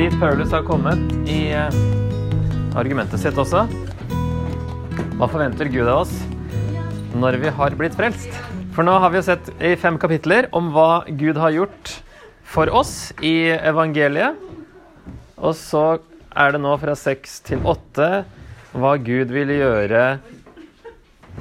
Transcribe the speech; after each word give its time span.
Dit 0.00 0.14
Paulus 0.16 0.48
har 0.48 0.62
kommet 0.64 1.10
i 1.28 1.50
eh, 1.52 1.74
argumentet 2.80 3.20
sitt 3.20 3.36
også. 3.36 3.66
Hva 5.18 5.26
forventer 5.28 5.68
Gud 5.68 5.84
av 5.84 6.06
oss 6.06 6.14
når 7.20 7.36
vi 7.42 7.50
har 7.52 7.74
blitt 7.76 7.98
frelst? 7.98 8.32
For 8.72 8.86
nå 8.86 8.94
har 8.96 9.12
vi 9.12 9.18
jo 9.18 9.26
sett 9.26 9.50
i 9.60 9.74
fem 9.76 9.98
kapitler 10.00 10.48
om 10.56 10.70
hva 10.72 11.02
Gud 11.20 11.36
har 11.36 11.52
gjort 11.52 11.92
for 12.48 12.72
oss 12.72 13.10
i 13.20 13.50
evangeliet. 13.52 14.40
Og 15.36 15.52
så 15.60 15.84
er 16.32 16.56
det 16.56 16.62
nå 16.64 16.72
fra 16.80 16.94
seks 16.96 17.42
til 17.50 17.60
åtte 17.68 18.08
hva 18.72 18.94
Gud 19.04 19.34
vil 19.36 19.52
gjøre 19.52 20.06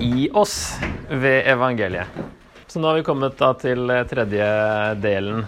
i 0.04 0.28
oss 0.36 0.58
ved 1.08 1.48
evangeliet. 1.48 2.12
Så 2.68 2.84
nå 2.84 2.92
har 2.92 3.00
vi 3.00 3.08
kommet 3.08 3.40
da 3.40 3.54
til 3.64 3.88
eh, 3.88 4.04
tredje 4.12 4.52
delen. 5.00 5.48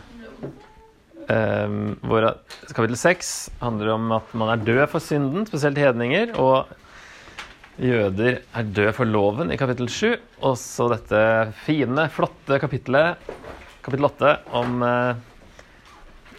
Um, 1.31 1.95
hvor 2.03 2.25
kapittel 2.73 2.97
seks 2.99 3.51
handler 3.61 3.93
om 3.93 4.11
at 4.17 4.31
man 4.37 4.51
er 4.53 4.63
død 4.65 4.81
for 4.91 5.03
synden, 5.03 5.45
spesielt 5.47 5.79
hedninger. 5.79 6.33
Og 6.41 6.71
jøder 7.81 8.41
er 8.41 8.71
død 8.75 8.91
for 8.97 9.09
loven 9.09 9.53
i 9.53 9.59
kapittel 9.59 9.89
sju. 9.91 10.15
Og 10.41 10.57
så 10.59 10.89
dette 10.91 11.21
fine, 11.63 12.07
flotte 12.11 12.59
kapittelet, 12.61 13.31
kapittel 13.85 14.09
åtte, 14.09 14.35
om 14.57 14.83
uh, 14.83 15.13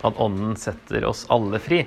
at 0.03 0.19
ånden 0.21 0.57
setter 0.61 1.07
oss 1.09 1.25
alle 1.33 1.61
fri. 1.63 1.85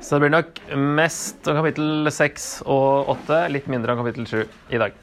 Så 0.00 0.16
det 0.16 0.24
blir 0.24 0.36
nok 0.36 0.60
mest 0.78 1.48
om 1.50 1.58
kapittel 1.58 2.10
seks 2.14 2.50
og 2.64 3.10
åtte, 3.14 3.44
litt 3.52 3.66
mindre 3.70 3.94
om 3.94 4.02
kapittel 4.04 4.28
sju 4.30 4.42
i 4.72 4.80
dag. 4.80 4.94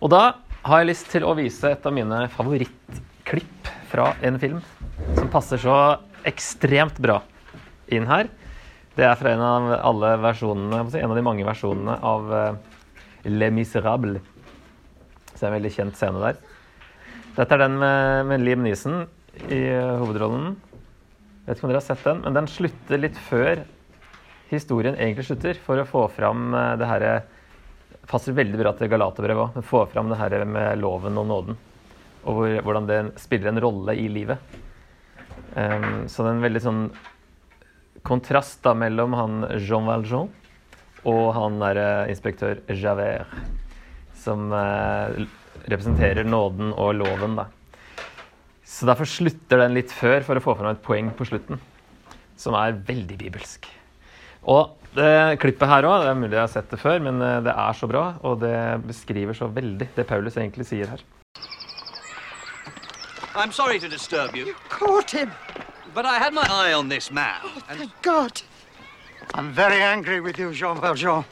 Og 0.00 0.12
da 0.12 0.22
har 0.64 0.82
jeg 0.82 0.90
lyst 0.90 1.10
til 1.12 1.26
å 1.28 1.36
vise 1.36 1.70
et 1.70 1.86
av 1.86 1.94
mine 1.94 2.24
favorittklipp 2.34 3.68
fra 3.92 4.12
en 4.24 4.38
film 4.40 4.62
som 5.16 5.28
passer 5.32 5.60
så 5.60 5.76
ekstremt 6.28 6.98
bra 7.02 7.20
inn 7.90 8.08
her. 8.10 8.30
Det 8.96 9.06
er 9.06 9.18
fra 9.18 9.32
en 9.32 9.42
av 9.44 9.68
alle 9.78 10.14
versjonene, 10.20 10.82
en 10.98 11.12
av 11.12 11.18
de 11.18 11.24
mange 11.24 11.46
versjonene 11.46 11.96
av 12.04 12.30
uh, 12.34 12.56
Le 13.30 13.50
Miserable. 13.54 14.20
Så 15.30 15.38
det 15.38 15.44
er 15.46 15.50
en 15.50 15.56
veldig 15.58 15.74
kjent 15.76 15.98
scene 15.98 16.22
der. 16.22 16.40
Dette 17.36 17.54
er 17.54 17.62
den 17.62 17.78
med, 17.80 18.26
med 18.28 18.42
Liam 18.44 18.64
Neeson 18.66 19.04
i 19.46 19.60
uh, 19.70 20.00
hovedrollen. 20.02 20.56
Jeg 21.40 21.46
vet 21.46 21.58
ikke 21.58 21.68
om 21.68 21.72
dere 21.72 21.80
har 21.80 21.86
sett 21.86 22.06
den, 22.06 22.24
men 22.26 22.36
den 22.36 22.50
slutter 22.50 23.00
litt 23.00 23.20
før 23.30 23.62
historien 24.50 24.98
egentlig 24.98 25.28
slutter, 25.30 25.60
for 25.64 25.80
å 25.80 25.88
få 25.88 26.06
fram 26.12 26.50
uh, 26.52 26.74
det 26.80 26.90
herre 26.90 27.14
passer 28.10 28.34
veldig 28.34 28.58
bra 28.58 28.72
til 28.74 28.90
Galaterbrevet 28.90 29.60
òg. 29.60 29.66
Få 29.66 29.84
fram 29.90 30.10
det 30.10 30.18
her 30.18 30.42
med 30.44 30.80
loven 30.82 31.18
og 31.20 31.30
nåden. 31.30 31.60
Og 32.26 32.36
hvor, 32.36 32.56
hvordan 32.66 32.88
det 32.90 32.98
spiller 33.22 33.52
en 33.52 33.62
rolle 33.62 33.94
i 33.96 34.08
livet. 34.10 34.59
Um, 35.50 36.06
så 36.06 36.22
det 36.22 36.30
er 36.30 36.36
en 36.36 36.44
veldig 36.44 36.62
sånn 36.62 36.82
kontrast 38.06 38.60
da 38.64 38.74
mellom 38.78 39.16
han 39.18 39.40
Jean 39.58 39.88
Valjean 39.88 40.30
og 41.08 41.30
han 41.34 41.56
der 41.62 41.80
uh, 41.80 42.10
inspektør 42.12 42.60
Javert, 42.76 43.30
som 44.20 44.50
uh, 44.52 45.10
representerer 45.64 46.28
nåden 46.28 46.74
og 46.74 46.92
loven, 47.00 47.38
da. 47.40 47.48
Så 48.68 48.86
derfor 48.86 49.08
slutter 49.08 49.64
den 49.64 49.74
litt 49.74 49.92
før 49.92 50.22
for 50.26 50.38
å 50.38 50.44
få 50.44 50.54
fram 50.58 50.74
et 50.74 50.84
poeng 50.84 51.10
på 51.16 51.26
slutten, 51.26 51.60
som 52.38 52.56
er 52.58 52.76
veldig 52.86 53.16
bibelsk. 53.18 53.66
Og 54.48 54.76
det 54.94 55.40
klippet 55.42 55.72
her 55.72 55.88
òg, 55.88 56.04
det 56.04 56.12
er 56.12 56.20
mulig 56.20 56.36
jeg 56.36 56.44
har 56.44 56.52
sett 56.52 56.70
det 56.70 56.80
før, 56.80 57.00
men 57.04 57.20
det 57.44 57.52
er 57.52 57.76
så 57.76 57.88
bra, 57.90 58.04
og 58.22 58.40
det 58.44 58.54
beskriver 58.86 59.36
så 59.36 59.50
veldig 59.50 59.90
det 59.96 60.06
Paulus 60.08 60.38
egentlig 60.40 60.68
sier 60.70 60.94
her. 60.94 61.04
I'm 63.34 63.52
sorry 63.52 63.78
to 63.78 63.88
disturb 63.88 64.34
you, 64.34 64.46
You 64.46 64.54
caught 64.68 65.10
him. 65.10 65.30
but 65.94 66.04
I 66.04 66.18
had 66.18 66.32
my 66.34 66.46
eye 66.48 66.72
on 66.72 66.88
this 66.88 67.10
man. 67.10 67.40
Oh, 67.44 67.62
and 67.68 67.78
Thank 67.78 68.02
God. 68.02 68.42
I'm 69.34 69.52
very 69.52 69.80
angry 69.80 70.20
with 70.20 70.38
you, 70.38 70.52
Jean 70.52 70.80
Valjean. 70.80 71.24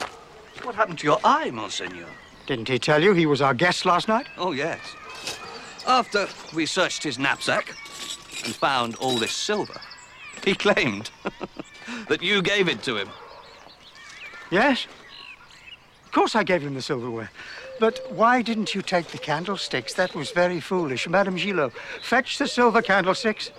what 0.63 0.75
happened 0.75 0.99
to 0.99 1.05
your 1.07 1.19
eye, 1.23 1.51
Monseigneur? 1.51 2.07
Didn't 2.45 2.67
he 2.69 2.79
tell 2.79 3.03
you 3.03 3.13
he 3.13 3.25
was 3.25 3.41
our 3.41 3.53
guest 3.53 3.85
last 3.85 4.07
night? 4.07 4.27
Oh, 4.37 4.51
yes. 4.53 4.79
After 5.85 6.27
we 6.53 6.65
searched 6.65 7.03
his 7.03 7.19
knapsack 7.19 7.69
and 8.45 8.55
found 8.55 8.95
all 8.95 9.17
this 9.17 9.31
silver, 9.33 9.79
he 10.45 10.55
claimed 10.55 11.11
that 12.07 12.21
you 12.21 12.41
gave 12.41 12.69
it 12.69 12.81
to 12.83 12.95
him. 12.97 13.09
Yes. 14.51 14.87
Of 16.05 16.11
course 16.11 16.35
I 16.35 16.43
gave 16.43 16.61
him 16.61 16.73
the 16.73 16.81
silverware. 16.81 17.29
But 17.79 18.01
why 18.11 18.41
didn't 18.41 18.75
you 18.75 18.81
take 18.81 19.07
the 19.07 19.17
candlesticks? 19.17 19.93
That 19.93 20.13
was 20.13 20.31
very 20.31 20.59
foolish. 20.59 21.07
Madame 21.07 21.35
Gillot, 21.37 21.71
fetch 22.01 22.37
the 22.37 22.47
silver 22.47 22.81
candlesticks. 22.81 23.51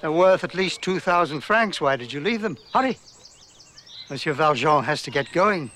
They're 0.00 0.12
worth 0.12 0.44
at 0.44 0.54
least 0.54 0.80
2,000 0.82 1.40
francs. 1.40 1.80
Why 1.80 1.96
did 1.96 2.12
you 2.12 2.20
leave 2.20 2.40
them? 2.40 2.56
Hurry. 2.72 2.96
Monsieur 4.10 4.32
Valjean 4.32 4.84
has 4.84 5.02
to 5.02 5.10
get 5.10 5.32
going. 5.32 5.70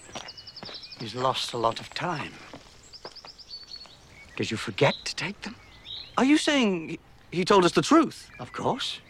He's 1.01 1.17
lost 1.17 1.53
a 1.55 1.59
lot 1.59 1.81
of 1.81 1.93
time. 1.93 2.33
Did 4.37 4.51
you 4.51 4.57
forget 4.57 4.95
to 5.05 5.15
take 5.17 5.41
them? 5.43 5.57
Are 6.17 6.25
you 6.25 6.39
saying 6.39 6.89
he- 6.91 7.01
he 7.33 7.45
told 7.45 7.65
us 7.65 7.73
the 7.73 7.83
truth? 7.83 8.31
Of 8.39 8.53
course. 8.53 9.01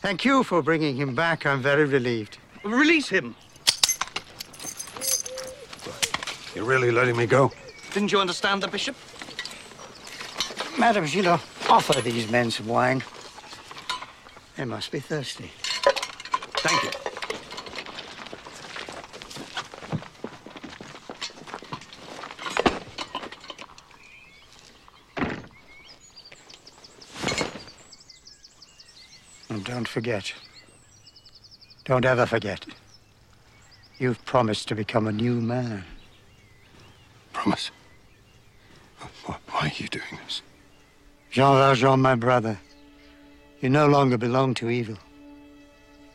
Thank 0.00 0.24
you 0.24 0.44
for 0.44 0.62
bringing 0.62 0.96
him 0.96 1.14
back. 1.14 1.44
I'm 1.44 1.60
very 1.60 1.84
relieved. 1.84 2.38
Release 2.62 3.08
him. 3.08 3.34
You're 6.54 6.64
really 6.64 6.90
letting 6.92 7.16
me 7.16 7.26
go? 7.26 7.50
Didn't 7.92 8.10
you 8.10 8.20
understand 8.20 8.62
the 8.62 8.68
bishop? 8.68 8.96
Madame 10.78 11.04
Gillot, 11.04 11.40
offer 11.68 12.00
these 12.00 12.30
men 12.30 12.50
some 12.50 12.66
wine. 12.66 13.02
They 14.56 14.64
must 14.64 14.90
be 14.90 14.98
thirsty. 14.98 15.50
Thank 16.56 16.82
you. 16.84 16.90
And 29.50 29.64
don't 29.64 29.86
forget. 29.86 30.32
Don't 31.84 32.06
ever 32.06 32.24
forget. 32.24 32.64
You've 33.98 34.24
promised 34.24 34.68
to 34.68 34.74
become 34.74 35.06
a 35.06 35.12
new 35.12 35.42
man. 35.42 35.84
Promise. 37.34 37.70
Why, 39.62 39.68
why 39.68 39.74
are 39.74 39.82
you 39.82 39.88
doing 39.88 40.18
this? 40.24 40.42
Jean 41.30 41.56
Valjean, 41.56 42.00
my 42.00 42.16
brother, 42.16 42.58
you 43.60 43.68
no 43.68 43.86
longer 43.86 44.18
belong 44.18 44.54
to 44.54 44.68
evil. 44.68 44.96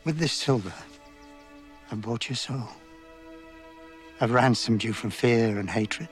With 0.04 0.18
this 0.18 0.34
silver, 0.34 0.74
I 1.90 1.94
bought 1.94 2.28
your 2.28 2.36
soul. 2.36 2.68
I've 4.20 4.32
ransomed 4.32 4.84
you 4.84 4.92
from 4.92 5.08
fear 5.08 5.58
and 5.58 5.70
hatred. 5.70 6.10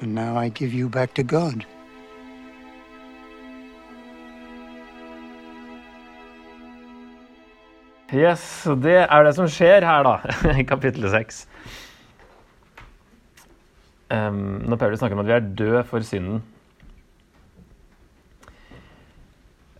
And 0.00 0.12
now 0.12 0.36
I 0.36 0.48
give 0.48 0.74
you 0.74 0.88
back 0.88 1.14
to 1.14 1.22
God. 1.22 1.64
Yes, 8.12 8.40
så 8.62 8.74
det 8.74 9.06
er 9.10 9.22
det 9.22 9.34
som 9.34 9.48
skjer 9.48 9.86
her, 9.86 10.02
da, 10.02 10.18
i 10.60 10.64
kapittel 10.64 11.10
6. 11.10 11.46
Um, 14.06 14.62
når 14.62 14.78
Paulus 14.78 15.00
snakker 15.00 15.18
om 15.18 15.24
at 15.24 15.28
vi 15.28 15.34
er 15.34 15.48
døde 15.58 15.82
for 15.88 16.04
synden. 16.06 16.42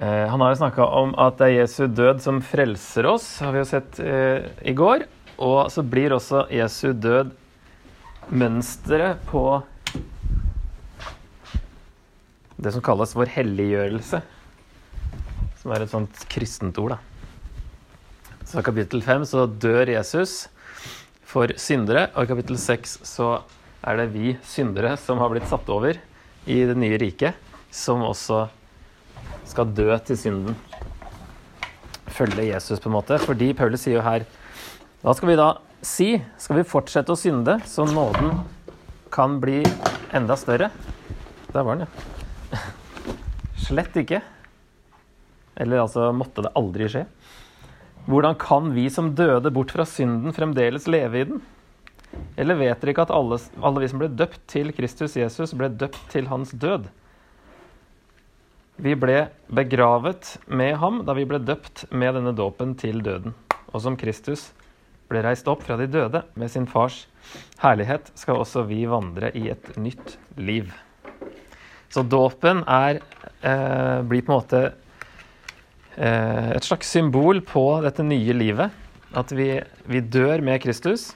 uh, 0.03 0.27
han 0.33 0.43
har 0.43 0.57
snakka 0.59 0.83
om 0.99 1.15
at 1.23 1.39
det 1.39 1.47
er 1.47 1.61
Jesu 1.61 1.87
død 1.87 2.25
som 2.25 2.43
frelser 2.43 3.07
oss, 3.07 3.29
har 3.39 3.55
vi 3.55 3.63
jo 3.63 3.69
sett 3.71 4.01
uh, 4.03 4.43
i 4.67 4.75
går. 4.75 5.07
Og 5.37 5.71
så 5.71 5.85
blir 5.87 6.17
også 6.17 6.47
Jesu 6.51 6.91
død 6.93 7.31
mønsteret 8.35 9.23
på 9.31 9.45
det 12.57 12.73
som 12.75 12.83
kalles 12.83 13.15
vår 13.15 13.31
helliggjørelse. 13.37 14.23
Som 15.61 15.75
er 15.75 15.85
et 15.85 15.93
sånt 15.93 16.25
kristent 16.33 16.79
ord, 16.83 16.97
da. 16.97 17.03
Så 18.47 18.63
i 18.63 18.67
kapittel 18.67 19.03
5 19.03 19.27
så 19.27 19.47
dør 19.47 19.91
Jesus 19.91 20.47
for 21.27 21.51
syndere, 21.59 22.09
og 22.15 22.25
i 22.25 22.31
kapittel 22.31 22.59
6 22.59 23.01
så 23.07 23.31
er 23.87 24.01
det 24.01 24.11
vi 24.13 24.35
syndere 24.47 24.97
som 24.99 25.21
har 25.23 25.31
blitt 25.31 25.47
satt 25.49 25.69
over 25.71 25.99
i 26.47 26.59
det 26.67 26.77
nye 26.79 26.99
riket, 26.99 27.39
som 27.71 28.03
også 28.07 28.47
skal 29.47 29.71
dø 29.75 29.89
til 30.07 30.19
synden. 30.19 30.57
Følge 32.17 32.49
Jesus, 32.49 32.81
på 32.81 32.91
en 32.91 32.97
måte. 32.97 33.19
Fordi 33.23 33.53
Paulus 33.55 33.85
sier 33.85 33.99
jo 33.99 34.05
her 34.07 34.25
Hva 35.03 35.15
skal 35.15 35.31
vi 35.31 35.39
da 35.39 35.49
si? 35.85 36.09
Skal 36.41 36.61
vi 36.61 36.69
fortsette 36.69 37.13
å 37.13 37.19
synde, 37.19 37.59
så 37.69 37.87
nåden 37.87 38.41
kan 39.15 39.39
bli 39.43 39.61
enda 40.17 40.37
større? 40.39 40.71
Der 41.53 41.67
var 41.67 41.79
den, 41.79 41.87
ja. 41.87 42.63
Slett 43.67 43.95
ikke. 44.01 44.23
Eller 45.57 45.85
altså 45.85 46.11
måtte 46.15 46.45
det 46.45 46.55
aldri 46.59 46.89
skje. 46.91 47.05
Hvordan 48.07 48.37
kan 48.39 48.71
vi 48.75 48.87
som 48.93 49.15
døde 49.19 49.51
bort 49.55 49.73
fra 49.75 49.87
synden, 49.89 50.35
fremdeles 50.35 50.87
leve 50.91 51.21
i 51.21 51.29
den? 51.31 51.41
Eller 52.37 52.59
vet 52.61 52.81
dere 52.81 52.93
ikke 52.93 53.07
at 53.07 53.15
alle, 53.15 53.39
alle 53.65 53.83
vi 53.83 53.89
som 53.91 54.01
ble 54.03 54.11
døpt 54.13 54.43
til 54.51 54.73
Kristus 54.77 55.17
Jesus, 55.17 55.55
ble 55.57 55.71
døpt 55.73 56.03
til 56.13 56.29
hans 56.31 56.53
død? 56.53 56.89
Vi 58.77 58.93
ble 59.01 59.29
begravet 59.49 60.35
med 60.53 60.75
ham 60.83 61.01
da 61.09 61.15
vi 61.17 61.25
ble 61.29 61.41
døpt 61.41 61.87
med 61.97 62.19
denne 62.19 62.35
dåpen 62.37 62.75
til 62.77 63.01
døden. 63.05 63.33
Og 63.73 63.81
som 63.85 63.97
Kristus 63.97 64.51
ble 65.09 65.23
reist 65.25 65.49
opp 65.49 65.63
fra 65.65 65.79
de 65.81 65.87
døde 65.89 66.23
med 66.37 66.51
sin 66.53 66.67
fars 66.69 67.07
herlighet, 67.63 68.11
skal 68.19 68.43
også 68.43 68.67
vi 68.69 68.83
vandre 68.91 69.31
i 69.39 69.47
et 69.55 69.71
nytt 69.81 70.19
liv. 70.37 70.69
Så 71.89 72.03
dåpen 72.03 72.65
er, 72.69 73.01
eh, 73.41 74.03
blir 74.03 74.23
på 74.27 74.33
en 74.33 74.41
måte 74.41 74.63
eh, 75.97 76.51
et 76.53 76.65
slags 76.67 76.91
symbol 76.91 77.41
på 77.41 77.81
dette 77.87 78.05
nye 78.05 78.35
livet. 78.37 78.71
At 79.17 79.33
vi, 79.33 79.63
vi 79.87 80.01
dør 80.01 80.43
med 80.45 80.61
Kristus. 80.61 81.15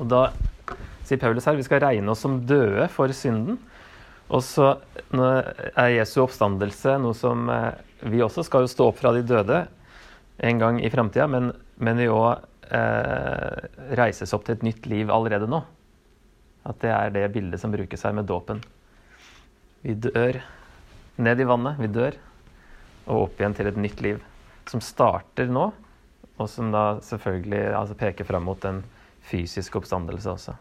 Og 0.00 0.08
da 0.10 0.28
sier 1.06 1.20
Paulus 1.22 1.46
her 1.48 1.56
vi 1.58 1.64
skal 1.66 1.82
regne 1.84 2.12
oss 2.12 2.24
som 2.24 2.40
døde 2.48 2.88
for 2.92 3.12
synden. 3.16 3.58
Og 4.26 4.42
så 4.42 4.72
er 5.14 5.94
Jesu 5.94 6.18
oppstandelse 6.24 6.96
noe 6.98 7.14
som 7.14 7.46
eh, 7.52 7.76
Vi 8.10 8.22
også 8.24 8.42
skal 8.46 8.64
jo 8.64 8.70
stå 8.70 8.88
opp 8.90 8.98
fra 8.98 9.12
de 9.14 9.22
døde 9.26 9.60
en 10.36 10.58
gang 10.60 10.82
i 10.84 10.90
framtida, 10.92 11.24
men, 11.32 11.48
men 11.80 11.96
vi 11.96 12.10
òg 12.12 12.42
eh, 12.76 13.62
reises 13.96 14.34
opp 14.36 14.44
til 14.44 14.58
et 14.58 14.66
nytt 14.66 14.88
liv 14.90 15.08
allerede 15.08 15.48
nå. 15.48 15.62
At 16.66 16.82
det 16.82 16.90
er 16.92 17.14
det 17.14 17.30
bildet 17.32 17.62
som 17.62 17.72
brukes 17.72 18.04
her 18.04 18.12
med 18.12 18.28
dåpen. 18.28 18.60
Vi 19.80 19.94
dør 19.94 20.42
ned 21.24 21.40
i 21.40 21.46
vannet, 21.48 21.80
vi 21.80 21.88
dør, 21.88 22.18
og 23.06 23.22
opp 23.22 23.40
igjen 23.40 23.56
til 23.56 23.70
et 23.70 23.80
nytt 23.80 24.02
liv. 24.04 24.20
Som 24.68 24.82
starter 24.84 25.48
nå, 25.48 25.70
og 26.36 26.52
som 26.52 26.68
da 26.74 26.98
selvfølgelig 27.06 27.62
altså 27.78 27.96
peker 27.96 28.28
fram 28.28 28.44
mot 28.50 28.68
en 28.68 28.82
fysisk 29.26 29.76
oppstandelse 29.80 30.30
også. 30.32 30.54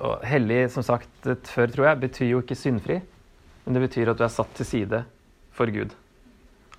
Og 0.00 0.24
hellig, 0.24 0.64
som 0.72 0.84
sagt 0.84 1.28
før, 1.48 1.68
tror 1.68 1.90
jeg, 1.90 2.00
betyr 2.06 2.30
jo 2.30 2.40
ikke 2.40 2.56
syndfri. 2.56 3.00
Men 3.64 3.76
det 3.76 3.82
betyr 3.84 4.12
at 4.12 4.20
du 4.20 4.24
er 4.24 4.32
satt 4.32 4.52
til 4.56 4.68
side 4.68 5.02
for 5.56 5.72
Gud. 5.72 5.92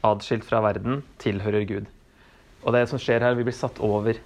Adskilt 0.05 0.45
fra 0.47 0.61
verden, 0.65 1.03
tilhører 1.21 1.67
Gud. 1.69 1.89
Og 2.65 2.73
det 2.73 2.87
som 2.89 3.01
skjer 3.01 3.21
her, 3.21 3.37
vi 3.37 3.45
blir 3.45 3.57
satt 3.57 3.77
over 3.81 4.17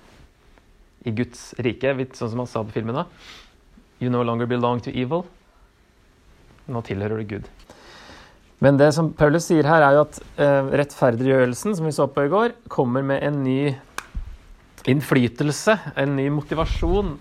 i 1.05 1.13
Guds 1.15 1.51
rike, 1.61 1.91
sånn 2.15 2.31
som 2.31 2.41
han 2.43 2.49
sa 2.49 2.63
på 2.65 2.75
filmen 2.75 2.95
da. 2.97 3.05
You 3.99 4.11
no 4.11 4.23
longer 4.23 4.47
belong 4.49 4.81
to 4.83 4.91
evil. 4.91 5.25
Nå 6.71 6.81
tilhører 6.87 7.21
du 7.21 7.35
Gud. 7.35 7.49
Men 8.63 8.79
det 8.79 8.93
som 8.95 9.11
Paulus 9.13 9.45
sier 9.49 9.67
her, 9.67 9.83
er 9.83 9.97
jo 9.97 10.05
at 10.05 10.19
eh, 10.41 10.71
rettferdiggjørelsen, 10.81 11.75
som 11.75 11.87
vi 11.87 11.93
så 11.95 12.07
på 12.07 12.25
i 12.25 12.31
går, 12.31 12.55
kommer 12.71 13.03
med 13.05 13.23
en 13.27 13.43
ny 13.43 13.75
innflytelse, 14.89 15.77
en 15.95 16.15
ny 16.17 16.27
motivasjon 16.33 17.15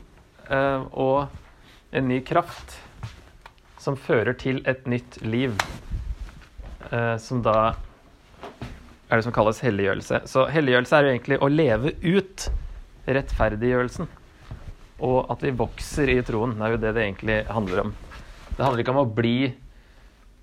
eh, 0.50 0.82
og 0.92 1.94
en 1.94 2.08
ny 2.10 2.20
kraft 2.26 2.76
som 3.80 3.96
fører 4.00 4.36
til 4.40 4.60
et 4.68 4.86
nytt 4.88 5.20
liv. 5.24 5.56
Eh, 6.90 7.16
som 7.20 7.42
da 7.44 7.74
er 9.08 9.20
det 9.20 9.24
som 9.26 9.34
kalles 9.34 9.62
helliggjørelse. 9.64 10.24
Så 10.28 10.46
helliggjørelse 10.52 10.96
er 10.96 11.06
jo 11.06 11.14
egentlig 11.14 11.40
å 11.40 11.50
leve 11.52 11.94
ut 12.04 12.46
rettferdiggjørelsen. 13.04 14.08
Og 15.04 15.18
at 15.32 15.42
vi 15.44 15.52
vokser 15.56 16.12
i 16.12 16.20
troen. 16.24 16.56
Det 16.56 16.66
er 16.66 16.74
jo 16.74 16.80
det 16.84 16.94
det 16.96 17.04
egentlig 17.04 17.38
handler 17.52 17.84
om. 17.86 17.92
Det 18.54 18.62
handler 18.62 18.84
ikke 18.84 18.94
om 18.94 19.02
å 19.02 19.12
bli 19.16 19.38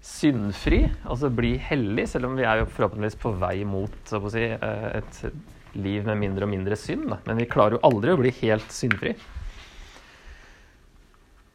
syndfri, 0.01 0.83
altså 1.05 1.29
bli 1.33 1.53
hellig, 1.61 2.07
selv 2.09 2.31
om 2.31 2.37
vi 2.39 2.45
er 2.49 2.63
jo 2.63 2.69
forhåpentligvis 2.73 3.19
på 3.21 3.35
vei 3.37 3.61
mot 3.69 4.13
si, 4.33 4.47
eh, 4.49 4.87
et 4.97 5.19
liv 5.75 6.05
med 6.07 6.19
mindre 6.19 6.47
og 6.47 6.51
mindre 6.51 6.77
synd. 6.79 7.07
Da. 7.11 7.19
Men 7.27 7.39
vi 7.41 7.49
klarer 7.49 7.77
jo 7.77 7.85
aldri 7.87 8.13
å 8.13 8.19
bli 8.19 8.33
helt 8.41 8.73
syndfri. 8.73 9.15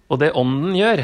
Og 0.07 0.21
det 0.23 0.29
ånden 0.39 0.77
gjør 0.79 1.01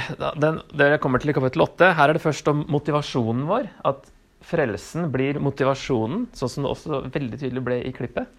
Det 0.79 0.91
kommer 1.03 1.19
til 1.19 1.33
i 1.33 1.35
kapittel 1.35 1.65
8. 1.65 1.89
Her 1.99 2.11
er 2.11 2.17
det 2.17 2.23
først 2.23 2.51
om 2.53 2.63
motivasjonen 2.71 3.49
vår. 3.49 3.71
At 3.89 4.07
frelsen 4.47 5.09
blir 5.15 5.41
motivasjonen, 5.43 6.29
sånn 6.35 6.51
som 6.51 6.67
det 6.67 6.71
også 6.73 7.03
veldig 7.15 7.41
tydelig 7.41 7.65
ble 7.67 7.81
i 7.87 7.93
klippet. 7.95 8.31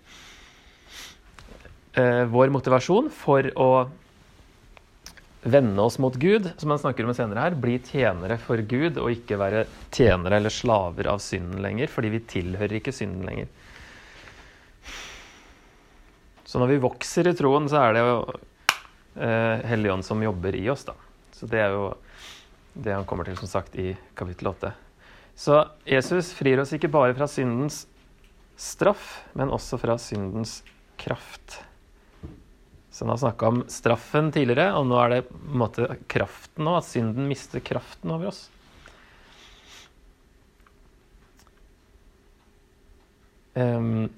Eh, 1.93 2.23
vår 2.31 2.49
motivasjon 2.51 3.11
for 3.13 3.47
å 3.59 3.69
vende 5.43 5.83
oss 5.83 5.99
mot 5.99 6.15
Gud, 6.15 6.47
som 6.57 6.71
han 6.71 6.79
snakker 6.79 7.05
om 7.05 7.13
senere 7.15 7.43
her, 7.43 7.57
bli 7.59 7.75
tjenere 7.83 8.37
for 8.41 8.61
Gud 8.63 8.97
og 9.01 9.11
ikke 9.11 9.37
være 9.39 9.65
tjenere 9.91 10.39
eller 10.39 10.53
slaver 10.53 11.09
av 11.11 11.19
synden 11.23 11.61
lenger, 11.63 11.91
fordi 11.91 12.13
vi 12.13 12.23
tilhører 12.33 12.79
ikke 12.79 12.95
synden 12.95 13.27
lenger. 13.27 13.51
Så 16.53 16.59
når 16.61 16.69
vi 16.69 16.83
vokser 16.83 17.25
i 17.25 17.31
troen, 17.33 17.65
så 17.65 17.79
er 17.81 17.95
det 17.95 18.01
jo 18.03 18.17
eh, 19.17 19.63
Helligånd 19.65 20.05
som 20.05 20.19
jobber 20.21 20.53
i 20.53 20.67
oss, 20.69 20.83
da. 20.85 20.93
Så 21.33 21.49
det 21.49 21.63
er 21.63 21.73
jo 21.73 21.87
det 22.77 22.93
han 22.93 23.07
kommer 23.09 23.25
til, 23.25 23.39
som 23.39 23.49
sagt, 23.49 23.73
i 23.73 23.95
kapittel 24.13 24.51
8. 24.51 24.69
Så 25.33 25.63
Jesus 25.89 26.29
frir 26.37 26.61
oss 26.61 26.75
ikke 26.77 26.91
bare 26.93 27.17
fra 27.17 27.25
syndens 27.25 27.87
straff, 28.53 29.23
men 29.33 29.49
også 29.49 29.81
fra 29.81 29.97
syndens 29.97 30.59
kraft. 31.01 31.57
Så 32.93 33.01
han 33.01 33.15
har 33.15 33.23
snakka 33.25 33.49
om 33.49 33.61
straffen 33.73 34.29
tidligere, 34.29 34.77
og 34.77 34.85
nå 34.93 35.01
er 35.01 35.15
det 35.15 35.21
på 35.33 35.41
en 35.41 35.61
måte 35.65 35.89
kraften 36.05 36.69
nå, 36.69 36.77
at 36.77 36.85
synden 36.85 37.33
mister 37.33 37.65
kraften 37.65 38.13
over 38.13 38.29
oss. 38.29 38.45
Um, 43.57 44.11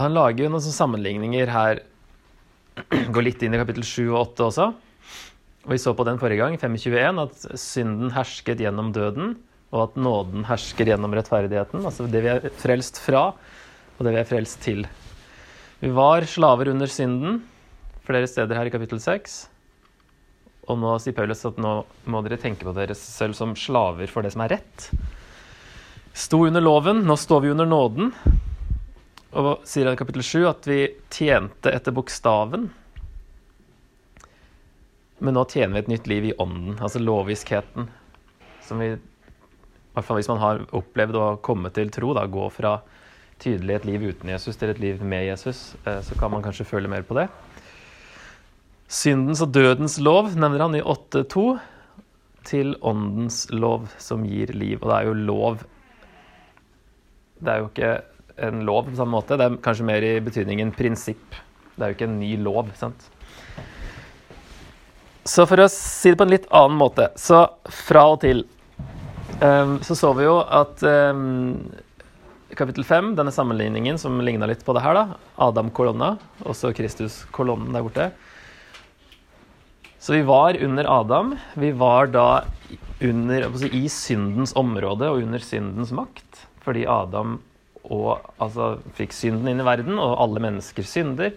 han 0.00 0.14
lager 0.16 0.46
jo 0.46 0.52
noen 0.54 0.74
sammenligninger 0.74 1.52
her. 1.52 1.82
Går 3.12 3.26
litt 3.26 3.42
inn 3.44 3.54
i 3.56 3.60
kapittel 3.60 3.84
7 3.84 4.06
og 4.08 4.18
8 4.22 4.46
også. 4.48 4.66
Og 5.62 5.74
vi 5.74 5.78
så 5.78 5.92
på 5.94 6.06
den 6.08 6.18
forrige 6.18 6.40
gang, 6.40 6.56
521, 6.58 7.20
at 7.22 7.60
synden 7.60 8.14
hersket 8.16 8.62
gjennom 8.64 8.90
døden, 8.94 9.36
og 9.72 9.84
at 9.84 10.00
nåden 10.00 10.46
hersker 10.48 10.90
gjennom 10.90 11.14
rettferdigheten. 11.14 11.84
Altså 11.86 12.08
det 12.10 12.24
vi 12.24 12.32
er 12.32 12.48
frelst 12.62 12.98
fra, 13.04 13.28
og 13.96 14.02
det 14.02 14.16
vi 14.16 14.20
er 14.22 14.28
frelst 14.28 14.58
til. 14.64 14.82
Vi 15.82 15.90
var 15.94 16.26
slaver 16.28 16.72
under 16.72 16.90
synden 16.90 17.42
flere 18.06 18.26
steder 18.26 18.58
her 18.58 18.68
i 18.68 18.74
kapittel 18.74 19.00
6. 19.02 19.36
Og 20.70 20.78
nå 20.78 20.94
sier 21.02 21.14
Paulus 21.16 21.44
at 21.46 21.58
nå 21.60 21.74
må 22.10 22.22
dere 22.26 22.38
tenke 22.40 22.66
på 22.66 22.74
dere 22.76 22.94
selv 22.98 23.36
som 23.38 23.54
slaver 23.58 24.10
for 24.10 24.24
det 24.24 24.32
som 24.34 24.44
er 24.44 24.56
rett. 24.56 24.88
Sto 26.12 26.42
under 26.46 26.62
loven, 26.62 27.04
nå 27.06 27.16
står 27.18 27.44
vi 27.44 27.52
under 27.54 27.68
nåden. 27.68 28.12
Og 29.32 29.64
sier 29.64 29.88
han 29.88 29.96
i 29.96 30.00
kapittel 30.00 30.24
7 30.26 30.44
at 30.50 30.66
vi 30.68 30.80
tjente 31.12 31.72
etter 31.72 31.94
bokstaven. 31.96 32.66
Men 35.22 35.36
nå 35.38 35.44
tjener 35.48 35.76
vi 35.76 35.82
et 35.84 35.92
nytt 35.92 36.10
liv 36.10 36.26
i 36.28 36.34
ånden, 36.42 36.76
altså 36.82 37.00
loviskheten. 37.00 37.86
Som 38.66 38.82
vi, 38.82 38.90
i 38.92 39.94
hvert 39.94 40.06
fall 40.08 40.18
hvis 40.18 40.28
man 40.28 40.42
har 40.42 40.64
opplevd 40.76 41.16
å 41.16 41.26
komme 41.46 41.72
til 41.72 41.92
tro, 41.94 42.12
da, 42.18 42.26
gå 42.28 42.48
fra 42.52 42.80
tydelig 43.42 43.78
et 43.78 43.88
liv 43.88 44.04
uten 44.12 44.34
Jesus 44.34 44.58
til 44.58 44.70
et 44.70 44.82
liv 44.82 45.00
med 45.00 45.24
Jesus, 45.26 45.72
eh, 45.86 46.00
så 46.04 46.18
kan 46.18 46.30
man 46.34 46.44
kanskje 46.44 46.68
føle 46.68 46.90
mer 46.90 47.06
på 47.06 47.16
det. 47.18 47.28
Syndens 48.92 49.40
og 49.40 49.54
dødens 49.56 49.96
lov 50.02 50.34
nevner 50.36 50.66
han 50.66 50.76
i 50.76 50.84
8.2 50.84 51.46
til 52.44 52.74
åndens 52.84 53.46
lov 53.54 53.88
som 54.02 54.26
gir 54.28 54.52
liv. 54.52 54.82
Og 54.82 54.90
det 54.90 54.98
er 54.98 55.08
jo 55.08 55.20
lov 55.30 55.62
Det 57.42 57.50
er 57.50 57.58
jo 57.58 57.70
ikke 57.72 57.94
en 58.36 58.64
lov 58.66 58.88
på 58.88 58.96
samme 58.98 59.16
måte, 59.16 59.38
det 59.38 59.48
er 59.48 59.58
kanskje 59.64 59.86
mer 59.88 60.04
i 60.06 60.16
betydningen 60.24 60.72
prinsipp. 60.76 61.38
Det 61.76 61.84
er 61.84 61.92
jo 61.92 61.96
ikke 61.98 62.08
en 62.10 62.18
ny 62.20 62.32
lov, 62.42 62.72
sant. 62.78 63.08
Så 65.28 65.46
for 65.46 65.62
å 65.62 65.68
si 65.70 66.10
det 66.12 66.18
på 66.18 66.26
en 66.26 66.34
litt 66.34 66.48
annen 66.50 66.78
måte, 66.80 67.08
så 67.20 67.44
fra 67.70 68.08
og 68.10 68.20
til 68.24 68.42
um, 69.38 69.78
så 69.86 69.94
så 69.98 70.10
vi 70.18 70.26
jo 70.26 70.40
at 70.42 70.82
um, 70.82 71.60
kapittel 72.58 72.84
5, 72.84 73.14
denne 73.18 73.32
sammenligningen 73.32 74.00
som 74.00 74.18
ligna 74.20 74.48
litt 74.50 74.64
på 74.66 74.74
det 74.76 74.82
her, 74.84 74.98
da. 74.98 75.20
Adam-kolonna, 75.46 76.16
også 76.42 76.72
Kristus-kolonnen 76.76 77.72
der 77.74 77.86
borte. 77.86 78.10
Så 80.02 80.16
vi 80.16 80.24
var 80.26 80.58
under 80.58 80.88
Adam. 80.90 81.36
Vi 81.54 81.70
var 81.78 82.10
da 82.10 82.42
under, 83.00 83.46
i 83.70 83.84
syndens 83.88 84.50
område 84.58 85.06
og 85.06 85.22
under 85.22 85.38
syndens 85.38 85.92
makt. 85.94 86.42
Fordi 86.64 86.82
Adam 86.90 87.38
og, 87.90 88.22
altså, 88.42 88.76
fikk 88.96 89.14
synden 89.16 89.50
inn 89.50 89.62
i 89.62 89.66
verden, 89.66 89.98
og 89.98 90.20
alle 90.22 90.42
mennesker 90.44 90.86
synder. 90.86 91.34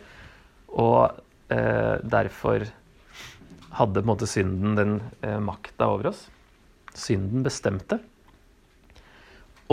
Og 0.75 1.15
eh, 1.53 1.95
derfor 2.05 2.67
hadde 3.75 3.99
på 3.99 4.05
en 4.05 4.11
måte 4.11 4.29
synden 4.29 4.77
den 4.77 4.97
eh, 5.25 5.39
makta 5.41 5.89
over 5.91 6.11
oss. 6.11 6.25
Synden 6.95 7.43
bestemte. 7.45 7.99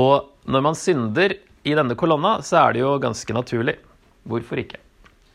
Og 0.01 0.33
når 0.49 0.65
man 0.65 0.79
synder 0.79 1.37
i 1.63 1.77
denne 1.79 1.95
kolonna, 1.99 2.39
så 2.43 2.65
er 2.65 2.75
det 2.75 2.83
jo 2.83 2.97
ganske 3.03 3.37
naturlig. 3.37 3.77
Hvorfor 4.27 4.63
ikke? 4.63 4.81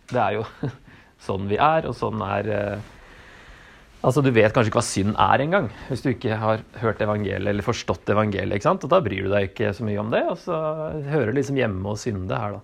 Det 0.09 0.19
er 0.19 0.39
jo 0.39 0.45
sånn 1.27 1.47
vi 1.51 1.59
er, 1.61 1.87
og 1.87 1.95
sånn 1.97 2.23
er 2.25 2.51
eh, 2.55 2.93
Altså, 4.07 4.23
Du 4.23 4.31
vet 4.31 4.53
kanskje 4.55 4.71
ikke 4.71 4.79
hva 4.79 4.87
synd 4.87 5.17
er 5.19 5.41
engang, 5.43 5.65
hvis 5.89 6.03
du 6.05 6.13
ikke 6.13 6.37
har 6.39 6.61
hørt 6.79 7.01
evangeliet 7.03 7.51
eller 7.51 7.65
forstått 7.65 8.07
evangeliet. 8.13 8.55
ikke 8.55 8.69
sant? 8.69 8.85
Og 8.87 8.93
Da 8.93 9.01
bryr 9.03 9.27
du 9.27 9.31
deg 9.33 9.49
ikke 9.49 9.73
så 9.75 9.83
mye 9.83 9.99
om 9.99 10.13
det, 10.13 10.23
og 10.31 10.37
så 10.39 10.55
hører 11.09 11.33
du 11.33 11.39
liksom 11.41 11.59
hjemme 11.59 11.91
og 11.91 11.99
synde 11.99 12.39
her, 12.39 12.55
da. 12.55 12.61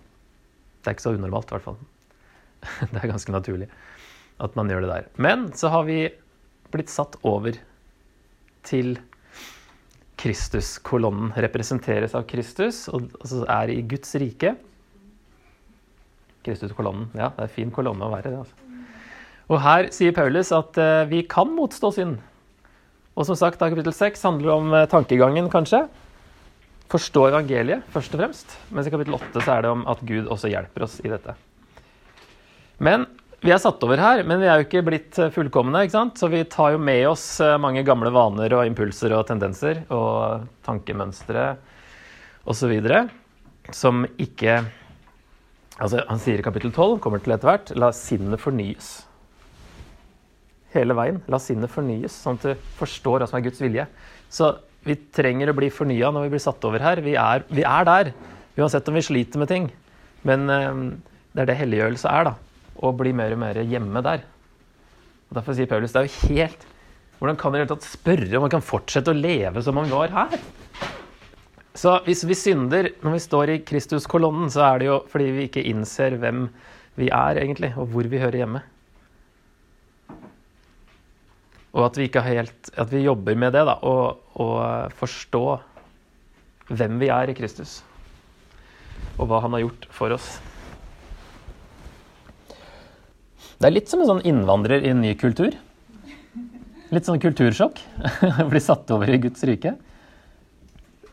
Det 0.84 0.92
er 0.92 0.96
ikke 0.96 1.08
så 1.10 1.16
unormalt, 1.18 1.52
i 1.52 1.56
hvert 1.58 1.68
fall. 1.68 1.82
Det 2.94 3.02
er 3.02 3.12
ganske 3.12 3.36
naturlig 3.36 3.68
at 4.44 4.56
man 4.58 4.72
gjør 4.72 4.86
det 4.86 4.92
der. 4.94 5.10
Men 5.22 5.50
så 5.56 5.70
har 5.74 5.84
vi 5.88 5.98
blitt 6.74 6.92
satt 6.92 7.20
over 7.28 7.60
til 8.66 8.96
Kristuskolonnen 10.24 11.34
representeres 11.36 12.16
av 12.16 12.24
Kristus 12.30 12.86
og 12.88 13.10
altså 13.20 13.44
er 13.52 13.74
i 13.74 13.82
Guds 13.84 14.16
rike. 14.22 14.54
Kristuskolonnen. 16.48 17.10
Ja, 17.12 17.34
det 17.36 17.44
er 17.44 17.50
en 17.50 17.58
fin 17.58 17.74
kolonne 17.76 18.08
å 18.08 18.14
være. 18.14 18.32
det 18.32 18.40
altså. 18.46 18.73
Og 19.54 19.60
her 19.62 19.90
sier 19.94 20.14
Paulus 20.16 20.50
at 20.56 20.78
eh, 20.82 21.06
vi 21.12 21.22
kan 21.30 21.52
motstå 21.54 21.92
synd. 21.94 22.18
Og 23.14 23.28
som 23.28 23.38
sagt, 23.38 23.62
kapittel 23.62 23.94
6 23.94 24.26
handler 24.26 24.56
om 24.56 24.72
eh, 24.74 24.88
tankegangen, 24.90 25.50
kanskje. 25.54 25.84
Forstå 26.90 27.28
evangeliet, 27.30 27.86
først 27.94 28.16
og 28.16 28.24
fremst. 28.24 28.56
Mens 28.74 28.90
i 28.90 28.94
kapittel 28.94 29.18
8 29.20 29.44
så 29.44 29.58
er 29.58 29.66
det 29.66 29.74
om 29.74 29.84
at 29.90 30.02
Gud 30.08 30.32
også 30.34 30.50
hjelper 30.50 30.88
oss 30.88 30.98
i 31.06 31.12
dette. 31.12 31.38
Men 32.84 33.06
vi 33.44 33.54
er 33.54 33.62
satt 33.62 33.84
over 33.86 34.00
her, 34.02 34.24
men 34.26 34.42
vi 34.42 34.50
er 34.50 34.58
jo 34.58 34.66
ikke 34.66 34.86
blitt 34.90 35.22
eh, 35.22 35.32
fullkomne. 35.36 35.86
ikke 35.86 35.98
sant? 36.00 36.18
Så 36.18 36.32
vi 36.34 36.42
tar 36.50 36.74
jo 36.74 36.82
med 36.82 37.06
oss 37.12 37.28
mange 37.62 37.86
gamle 37.86 38.10
vaner 38.16 38.58
og 38.58 38.66
impulser 38.66 39.14
og 39.14 39.28
tendenser 39.30 39.84
og 39.94 40.48
tankemønstre 40.66 41.52
osv. 42.50 42.74
som 43.72 44.08
ikke 44.18 44.64
Altså, 45.82 46.04
Han 46.06 46.20
sier 46.22 46.38
i 46.38 46.44
kapittel 46.46 46.70
12, 46.70 47.00
kommer 47.02 47.18
til 47.18 47.34
etter 47.34 47.50
hvert, 47.50 47.72
la 47.74 47.88
sinnet 47.98 48.40
fornyes. 48.40 48.92
Hele 50.74 50.96
veien. 50.98 51.22
La 51.30 51.40
sinnet 51.42 51.72
fornyes, 51.72 52.16
sånn 52.24 52.40
at 52.40 52.48
du 52.50 52.68
forstår 52.80 53.22
hva 53.22 53.30
som 53.30 53.40
er 53.40 53.46
Guds 53.46 53.62
vilje. 53.62 53.86
Så 54.34 54.56
vi 54.84 54.98
trenger 55.16 55.52
å 55.52 55.58
bli 55.58 55.70
fornya 55.72 56.12
når 56.12 56.28
vi 56.28 56.34
blir 56.36 56.44
satt 56.44 56.64
over 56.68 56.84
her. 56.84 57.02
Vi 57.06 57.16
er, 57.20 57.46
vi 57.54 57.66
er 57.68 57.88
der, 57.88 58.12
uansett 58.58 58.90
om 58.90 58.98
vi 58.98 59.06
sliter 59.06 59.42
med 59.42 59.52
ting. 59.52 59.70
Men 60.28 60.50
eh, 60.50 60.84
det 61.34 61.46
er 61.46 61.52
det 61.52 61.60
helliggjørelse 61.62 62.10
er, 62.10 62.32
da. 62.32 62.36
Å 62.84 62.92
bli 62.98 63.14
mer 63.16 63.36
og 63.36 63.42
mer 63.44 63.62
hjemme 63.62 64.02
der. 64.06 64.26
Og 65.30 65.38
Derfor 65.40 65.58
sier 65.58 65.70
Paulus 65.70 65.94
det 65.94 66.04
er 66.04 66.10
jo 66.10 66.30
helt 66.30 66.70
Hvordan 67.18 67.38
kan 67.40 67.56
tatt 67.70 67.86
spørre 67.88 68.36
om 68.36 68.44
man 68.44 68.52
kan 68.52 68.66
fortsette 68.66 69.14
å 69.14 69.16
leve 69.16 69.62
som 69.64 69.78
man 69.80 69.88
var 69.88 70.12
her? 70.12 70.34
Så 71.74 71.94
hvis 72.04 72.26
vi 72.28 72.36
synder 72.36 72.90
når 73.00 73.16
vi 73.16 73.22
står 73.24 73.52
i 73.54 73.62
Kristuskolonnen, 73.64 74.50
så 74.52 74.66
er 74.68 74.82
det 74.82 74.90
jo 74.90 74.98
fordi 75.10 75.30
vi 75.32 75.46
ikke 75.48 75.64
innser 75.72 76.18
hvem 76.20 76.50
vi 77.00 77.08
er 77.08 77.40
egentlig, 77.40 77.72
og 77.80 77.88
hvor 77.94 78.10
vi 78.12 78.20
hører 78.20 78.44
hjemme. 78.44 78.62
Og 81.74 81.88
at 81.88 81.98
vi 81.98 82.10
helt 82.10 82.72
At 82.78 82.92
vi 82.94 83.04
jobber 83.04 83.36
med 83.36 83.54
det, 83.54 83.66
da, 83.66 83.78
og, 83.82 84.22
og 84.40 84.94
forstå 85.00 85.46
hvem 86.74 87.00
vi 87.02 87.10
er 87.12 87.30
i 87.30 87.36
Kristus. 87.38 87.82
Og 89.20 89.28
hva 89.28 89.42
han 89.44 89.54
har 89.54 89.66
gjort 89.66 89.88
for 89.94 90.14
oss. 90.16 90.38
Det 93.60 93.68
er 93.68 93.76
litt 93.76 93.92
som 93.92 94.02
en 94.02 94.10
sånn 94.10 94.26
innvandrer 94.28 94.84
i 94.84 94.92
en 94.94 95.02
ny 95.04 95.14
kultur. 95.20 95.54
Litt 96.94 97.10
sånn 97.10 97.22
kultursjokk. 97.22 97.82
Bli 98.52 98.62
satt 98.64 98.90
over 98.96 99.10
i 99.12 99.20
Guds 99.22 99.44
rike. 99.48 99.76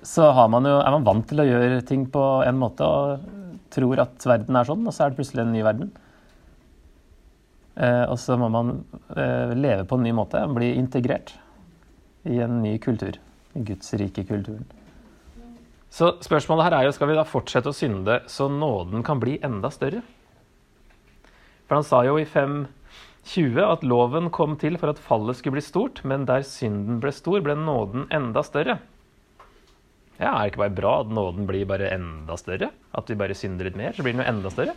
Så 0.06 0.24
man 0.48 0.64
jo, 0.68 0.78
er 0.80 0.94
man 0.96 1.04
vant 1.06 1.26
til 1.28 1.42
å 1.42 1.48
gjøre 1.48 1.82
ting 1.88 2.06
på 2.10 2.22
en 2.46 2.58
måte 2.60 2.86
og 2.86 3.26
tror 3.70 4.00
at 4.02 4.24
verden 4.26 4.56
er 4.56 4.66
sånn, 4.66 4.86
og 4.86 4.94
så 4.94 5.04
er 5.04 5.12
det 5.12 5.20
plutselig 5.20 5.44
en 5.44 5.52
ny 5.54 5.62
verden. 5.66 5.90
Eh, 7.76 8.04
og 8.10 8.18
så 8.18 8.36
må 8.40 8.48
man 8.52 8.80
eh, 9.14 9.54
leve 9.54 9.86
på 9.86 9.98
en 9.98 10.06
ny 10.06 10.12
måte, 10.16 10.42
bli 10.54 10.72
integrert 10.78 11.34
i 12.28 12.40
en 12.42 12.60
ny 12.64 12.76
kultur. 12.82 13.18
Guds 13.54 13.94
rike 13.98 14.24
kulturen. 14.26 14.66
Så 15.90 16.12
spørsmålet 16.22 16.68
her 16.68 16.76
er 16.78 16.86
jo 16.86 16.94
skal 16.94 17.10
vi 17.10 17.18
da 17.18 17.26
fortsette 17.26 17.72
å 17.72 17.74
synde 17.74 18.20
så 18.30 18.46
nåden 18.50 19.02
kan 19.06 19.18
bli 19.22 19.40
enda 19.42 19.72
større? 19.74 20.04
For 21.66 21.78
han 21.78 21.86
sa 21.86 22.04
jo 22.06 22.14
i 22.18 22.26
5.20 22.26 23.58
at 23.66 23.86
loven 23.86 24.30
kom 24.34 24.54
til 24.58 24.78
for 24.78 24.92
at 24.92 25.02
fallet 25.02 25.38
skulle 25.38 25.58
bli 25.58 25.66
stort, 25.66 26.02
men 26.06 26.28
der 26.30 26.46
synden 26.46 27.00
ble 27.02 27.14
stor, 27.14 27.40
ble 27.42 27.58
nåden 27.58 28.06
enda 28.14 28.44
større. 28.46 28.78
Ja, 30.20 30.34
Er 30.34 30.44
det 30.44 30.52
ikke 30.52 30.64
bare 30.66 30.76
bra 30.76 30.94
at 31.00 31.12
nåden 31.16 31.46
blir 31.48 31.64
bare 31.66 31.90
enda 31.94 32.36
større? 32.36 32.70
At 32.94 33.08
vi 33.10 33.16
bare 33.18 33.34
synder 33.38 33.66
litt 33.66 33.78
mer, 33.78 33.94
så 33.96 34.04
blir 34.04 34.14
den 34.14 34.22
jo 34.22 34.28
enda 34.28 34.52
større? 34.52 34.76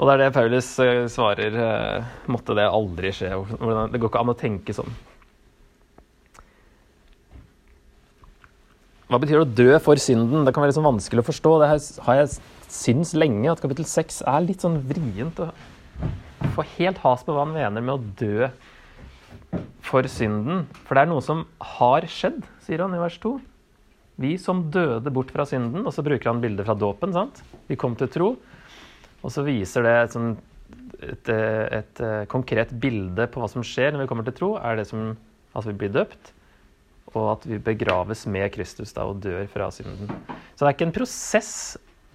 Og 0.00 0.08
det 0.08 0.14
er 0.14 0.22
det 0.22 0.32
Paulus 0.32 0.68
uh, 0.80 1.04
svarer. 1.12 1.56
Uh, 1.60 2.12
måtte 2.32 2.56
det 2.56 2.64
aldri 2.64 3.12
skje. 3.12 3.34
Det 3.92 4.00
går 4.00 4.08
ikke 4.08 4.22
an 4.22 4.32
å 4.32 4.38
tenke 4.38 4.74
sånn. 4.76 4.94
Hva 9.10 9.18
betyr 9.20 9.40
det 9.40 9.44
å 9.44 9.58
dø 9.58 9.76
for 9.82 10.00
synden? 10.00 10.46
Det 10.46 10.54
kan 10.54 10.64
være 10.64 10.76
sånn 10.76 10.86
vanskelig 10.86 11.24
å 11.24 11.26
forstå. 11.26 11.52
Det 11.60 11.68
har 12.06 12.20
jeg 12.20 12.32
syns 12.70 13.12
lenge 13.18 13.50
at 13.50 13.60
kapittel 13.60 13.84
6 13.90 14.22
er 14.30 14.44
litt 14.46 14.64
sånn 14.64 14.78
vrient. 14.86 15.42
å 15.42 15.50
få 16.54 16.64
helt 16.78 17.00
has 17.02 17.24
på 17.26 17.34
hva 17.34 17.44
han 17.44 17.56
mener 17.56 17.84
med 17.84 17.96
å 17.98 18.12
dø 18.22 18.48
for 19.84 20.06
synden. 20.08 20.64
For 20.86 20.96
det 20.96 21.02
er 21.02 21.10
noe 21.10 21.24
som 21.26 21.42
har 21.74 22.06
skjedd, 22.08 22.40
sier 22.64 22.86
han 22.86 22.94
i 22.96 23.02
vers 23.02 23.18
2. 23.20 23.34
Vi 24.20 24.36
som 24.40 24.62
døde 24.72 25.12
bort 25.12 25.34
fra 25.34 25.44
synden. 25.48 25.84
Og 25.84 25.92
så 25.92 26.06
bruker 26.06 26.30
han 26.30 26.40
bildet 26.40 26.68
fra 26.68 26.78
dåpen. 26.78 27.12
sant? 27.12 27.42
Vi 27.68 27.76
kom 27.76 27.98
til 27.98 28.08
tro. 28.08 28.30
Og 29.20 29.32
så 29.34 29.44
viser 29.44 29.84
det 29.84 29.94
et, 29.96 30.14
sånn, 30.14 30.30
et, 31.00 31.30
et, 31.30 31.74
et, 31.80 32.02
konkret 32.32 32.72
bilde 32.82 33.26
på 33.30 33.42
hva 33.42 33.50
som 33.52 33.64
skjer 33.66 33.92
når 33.92 34.04
vi 34.04 34.10
kommer 34.12 34.26
til 34.28 34.38
tro. 34.38 34.54
er 34.56 34.80
det 34.80 34.86
som 34.88 35.12
at 35.56 35.66
vi 35.66 35.74
blir 35.76 35.92
døpt, 35.92 36.32
og 37.10 37.24
at 37.34 37.46
vi 37.50 37.58
begraves 37.58 38.24
med 38.30 38.52
Kristus 38.54 38.94
da, 38.94 39.04
og 39.10 39.20
dør 39.24 39.44
fra 39.50 39.68
synden. 39.74 40.10
Så 40.54 40.62
det 40.62 40.68
er 40.68 40.76
ikke 40.76 40.88
en 40.88 40.98
prosess. 41.00 41.52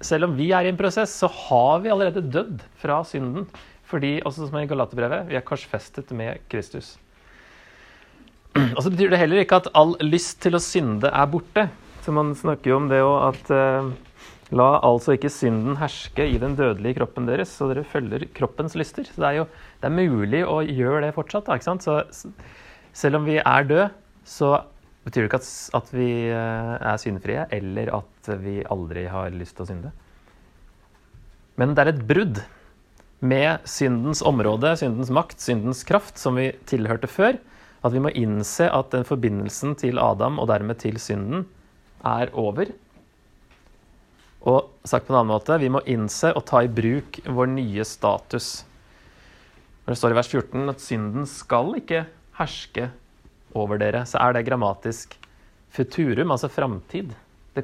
Selv 0.04 0.30
om 0.30 0.36
vi 0.38 0.50
er 0.56 0.68
i 0.68 0.72
en 0.72 0.80
prosess, 0.80 1.14
så 1.20 1.28
har 1.28 1.84
vi 1.84 1.92
allerede 1.92 2.24
dødd 2.24 2.64
fra 2.80 3.02
synden. 3.08 3.50
Fordi, 3.86 4.18
også 4.26 4.48
som 4.48 4.58
i 4.60 4.68
Galaterbrevet, 4.70 5.28
vi 5.30 5.38
er 5.38 5.46
korsfestet 5.46 6.10
med 6.16 6.42
Kristus. 6.50 6.96
Og 8.56 8.82
så 8.82 8.90
betyr 8.90 9.12
det 9.12 9.20
heller 9.20 9.44
ikke 9.44 9.60
at 9.60 9.70
all 9.76 9.94
lyst 10.04 10.40
til 10.44 10.56
å 10.56 10.64
synde 10.64 11.12
er 11.12 11.30
borte. 11.30 11.68
Så 12.06 12.14
man 12.16 12.32
snakker 12.38 12.72
jo 12.72 12.80
om 12.80 12.88
det 12.90 13.02
òg 13.04 13.16
at 13.28 13.52
eh, 13.52 13.90
La 14.54 14.76
altså 14.86 15.16
ikke 15.16 15.32
synden 15.34 15.80
herske 15.80 16.28
i 16.30 16.38
den 16.42 16.54
dødelige 16.58 17.00
kroppen 17.00 17.26
deres, 17.26 17.50
så 17.50 17.72
dere 17.72 17.86
følger 17.88 18.28
kroppens 18.38 18.76
lyster. 18.78 19.08
Så 19.08 19.18
det 19.18 19.30
er 19.32 19.40
jo 19.40 19.48
det 19.82 19.90
er 19.90 19.96
mulig 19.96 20.44
å 20.46 20.60
gjøre 20.62 21.08
det 21.08 21.16
fortsatt. 21.16 21.48
Da, 21.48 21.58
ikke 21.58 21.72
sant? 21.72 21.86
Så 21.86 22.30
selv 22.94 23.20
om 23.20 23.26
vi 23.26 23.40
er 23.42 23.66
døde, 23.66 23.88
så 24.26 24.60
betyr 25.06 25.26
det 25.26 25.32
ikke 25.32 25.42
at, 25.42 25.50
at 25.80 25.90
vi 25.94 26.10
eh, 26.30 26.76
er 26.78 27.02
syndfrie, 27.02 27.48
eller 27.58 27.92
at 27.98 28.30
vi 28.42 28.60
aldri 28.74 29.08
har 29.10 29.34
lyst 29.34 29.58
til 29.58 29.66
å 29.66 29.70
synde. 29.72 29.92
Men 31.58 31.74
det 31.74 31.84
er 31.84 31.94
et 31.94 32.06
brudd 32.06 32.44
med 33.26 33.66
syndens 33.70 34.22
område, 34.26 34.76
syndens 34.78 35.12
makt, 35.14 35.42
syndens 35.42 35.84
kraft, 35.88 36.20
som 36.22 36.38
vi 36.38 36.52
tilhørte 36.70 37.10
før. 37.10 37.38
At 37.86 37.94
vi 37.94 38.02
må 38.02 38.14
innse 38.18 38.70
at 38.70 38.94
den 38.94 39.06
forbindelsen 39.08 39.76
til 39.80 40.02
Adam, 40.02 40.40
og 40.42 40.50
dermed 40.54 40.82
til 40.82 40.98
synden, 41.02 41.46
er 42.06 42.30
over. 42.38 42.70
Og 44.46 44.70
sagt 44.86 45.08
på 45.08 45.14
en 45.14 45.20
annen 45.22 45.34
måte, 45.34 45.58
vi 45.58 45.72
må 45.74 45.82
innse 45.90 46.30
og 46.38 46.46
ta 46.46 46.62
i 46.62 46.70
bruk 46.70 47.18
vår 47.26 47.50
nye 47.50 47.86
status. 47.88 48.60
Når 49.86 49.94
det 49.94 50.00
står 50.02 50.14
i 50.14 50.18
vers 50.20 50.30
14 50.30 50.74
at 50.74 50.84
synden 50.84 51.26
skal 51.30 51.74
ikke 51.80 52.04
herske 52.38 52.90
over 53.58 53.80
dere, 53.82 54.04
så 54.10 54.20
er 54.22 54.36
det 54.36 54.46
grammatisk 54.46 55.16
futurum, 55.74 56.34
altså 56.34 56.52
framtid. 56.52 57.14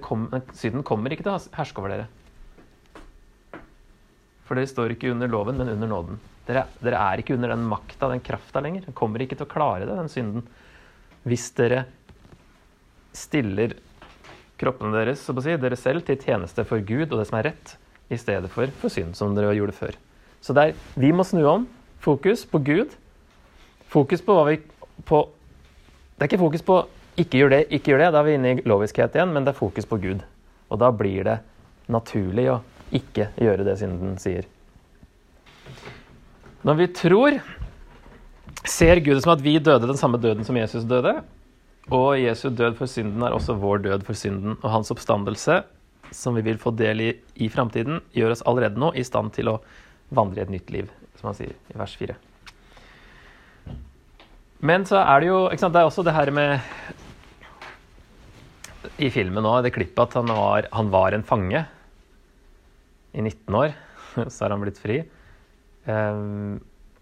Kom, 0.01 0.29
synden 0.55 0.85
kommer 0.87 1.13
ikke 1.13 1.25
til 1.27 1.35
å 1.35 1.41
herske 1.57 1.81
over 1.81 1.93
dere. 1.93 2.09
For 4.47 4.57
dere 4.57 4.69
står 4.69 4.95
ikke 4.95 5.11
under 5.13 5.29
loven, 5.31 5.59
men 5.59 5.73
under 5.73 5.89
nåden. 5.89 6.19
Dere, 6.47 6.65
dere 6.81 7.01
er 7.11 7.21
ikke 7.21 7.37
under 7.37 7.53
den 7.53 7.67
makta, 7.69 8.09
den 8.09 8.23
krafta 8.25 8.63
lenger. 8.63 8.87
Den 8.87 8.97
kommer 8.97 9.21
ikke 9.21 9.37
til 9.37 9.45
å 9.47 9.51
klare 9.51 9.85
det, 9.85 9.95
den 9.99 10.11
synden. 10.11 10.47
Hvis 11.27 11.51
dere 11.57 11.85
stiller 13.15 13.77
kroppene 14.61 14.93
deres 14.95 15.23
så 15.25 15.33
å 15.33 15.43
si, 15.43 15.57
dere 15.57 15.79
selv 15.79 16.05
til 16.07 16.19
tjeneste 16.21 16.65
for 16.69 16.83
Gud 16.85 17.09
og 17.09 17.19
det 17.19 17.27
som 17.29 17.39
er 17.39 17.49
rett, 17.51 17.75
i 18.11 18.19
stedet 18.19 18.51
for 18.51 18.71
for 18.81 18.91
synd, 18.91 19.15
som 19.15 19.35
dere 19.35 19.55
gjorde 19.55 19.75
før. 19.75 19.97
Så 20.43 20.53
der, 20.57 20.73
vi 20.99 21.11
må 21.15 21.23
snu 21.23 21.43
om. 21.47 21.67
Fokus 22.01 22.43
på 22.49 22.59
Gud. 22.65 22.95
Fokus 23.91 24.23
på 24.25 24.35
hva 24.35 24.47
vi 24.49 24.57
på, 25.05 25.27
Det 26.17 26.25
er 26.25 26.29
ikke 26.29 26.45
fokus 26.45 26.61
på 26.61 26.75
'ikke 27.17 27.37
gjør 27.37 27.49
det, 27.49 27.67
ikke 27.71 27.91
gjør 27.91 27.97
det', 27.97 28.11
da 28.11 28.19
er 28.19 28.23
vi 28.23 28.33
inne 28.33 28.51
i 28.51 28.61
loviskhet 28.65 29.15
igjen, 29.15 29.33
men 29.33 29.43
det 29.43 29.51
er 29.53 29.59
fokus 29.59 29.85
på 29.85 29.97
Gud. 29.97 30.21
Og 30.69 30.79
da 30.79 30.91
blir 30.91 31.23
det 31.23 31.39
naturlig 31.89 32.45
å 32.51 32.61
ikke 32.91 33.29
gjøre 33.41 33.65
det 33.65 33.77
synden 33.79 34.17
sier. 34.17 34.45
Når 36.63 36.77
vi 36.77 36.87
tror, 36.87 37.41
ser 38.65 38.99
Gud 38.99 39.21
som 39.21 39.33
at 39.33 39.41
vi 39.41 39.57
døde 39.59 39.87
den 39.87 39.97
samme 39.97 40.21
døden 40.21 40.45
som 40.45 40.55
Jesus 40.55 40.83
døde, 40.83 41.23
og 41.91 42.15
Jesu 42.19 42.47
død 42.55 42.77
for 42.79 42.87
synden 42.87 43.23
er 43.25 43.35
også 43.35 43.57
vår 43.59 43.83
død 43.83 44.05
for 44.07 44.15
synden. 44.15 44.55
Og 44.61 44.71
hans 44.71 44.91
oppstandelse, 44.93 45.61
som 46.15 46.35
vi 46.37 46.43
vil 46.45 46.59
få 46.59 46.71
del 46.75 47.03
i 47.03 47.11
i 47.35 47.49
framtiden, 47.51 47.99
gjør 48.15 48.35
oss 48.35 48.43
allerede 48.47 48.79
nå 48.79 48.93
i 48.95 49.03
stand 49.03 49.33
til 49.35 49.49
å 49.51 49.59
vandre 50.13 50.41
i 50.41 50.45
et 50.45 50.53
nytt 50.53 50.71
liv, 50.71 50.91
som 51.19 51.31
han 51.31 51.37
sier 51.37 51.55
i 51.71 51.77
vers 51.79 51.95
4. 51.99 52.15
Men 54.61 54.85
så 54.85 54.99
er 55.01 55.21
det 55.21 55.31
jo 55.31 55.39
ikke 55.49 55.63
sant, 55.63 55.73
Det 55.73 55.81
er 55.81 55.89
også 55.89 56.03
det 56.05 56.13
her 56.13 56.29
med 56.31 56.59
I 59.01 59.09
filmen 59.09 59.43
nå, 59.43 59.61
det 59.65 59.73
klippet 59.73 60.03
at 60.03 60.13
han 60.19 60.29
var, 60.29 60.67
han 60.71 60.91
var 60.93 61.13
en 61.13 61.23
fange 61.25 61.65
i 63.13 63.21
19 63.21 63.55
år. 63.57 63.73
Så 64.29 64.43
har 64.43 64.53
han 64.53 64.61
blitt 64.61 64.79
fri. 64.81 65.01
Um, 65.85 66.61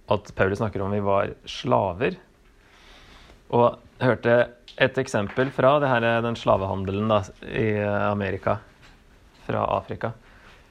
at 0.09 0.31
Paulus 0.35 0.57
snakker 0.61 0.81
om 0.81 0.93
vi 0.93 1.01
var 1.03 1.33
slaver. 1.45 2.15
Og 3.51 3.77
jeg 3.99 4.07
hørte 4.07 4.37
et 4.79 4.97
eksempel 5.01 5.51
fra 5.51 5.75
her, 5.83 6.07
den 6.23 6.37
slavehandelen 6.39 7.11
da, 7.11 7.21
i 7.43 7.69
Amerika, 7.83 8.57
fra 9.47 9.65
Afrika. 9.75 10.13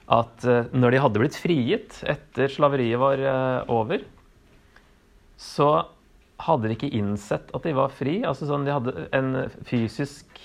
At 0.08 0.44
eh, 0.48 0.70
når 0.72 0.94
de 0.94 1.02
hadde 1.04 1.20
blitt 1.20 1.36
frigitt 1.36 2.00
etter 2.08 2.48
slaveriet 2.52 3.00
var 3.00 3.20
eh, 3.20 3.72
over, 3.72 4.04
så 5.38 5.68
hadde 6.40 6.70
de 6.70 6.76
ikke 6.78 6.94
innsett 6.96 7.50
at 7.54 7.66
de 7.66 7.74
var 7.76 7.92
fri. 7.92 8.22
Altså 8.24 8.48
sånn, 8.48 8.64
De 8.64 8.72
hadde 8.72 9.08
en 9.14 9.34
fysisk 9.68 10.40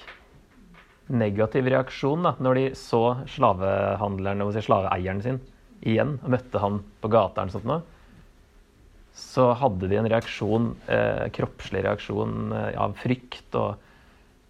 negativ 1.14 1.68
reaksjon 1.72 2.26
da, 2.26 2.36
når 2.44 2.60
de 2.60 2.66
så 2.80 3.04
slavehandleren, 3.30 4.44
si, 4.56 4.64
slaveeieren 4.66 5.24
sin 5.24 5.40
igjen 5.84 6.18
og 6.24 6.32
møtte 6.36 6.62
han 6.64 6.80
på 7.04 7.12
gata. 7.12 7.44
eller 7.44 7.56
sånt 7.56 7.70
så 9.14 9.52
hadde 9.54 9.88
de 9.88 9.98
en 10.00 10.10
reaksjon, 10.10 10.72
eh, 10.90 11.30
kroppslig 11.34 11.84
reaksjon 11.86 12.52
eh, 12.58 12.82
av 12.82 12.96
frykt. 12.98 13.54
Og, 13.60 13.78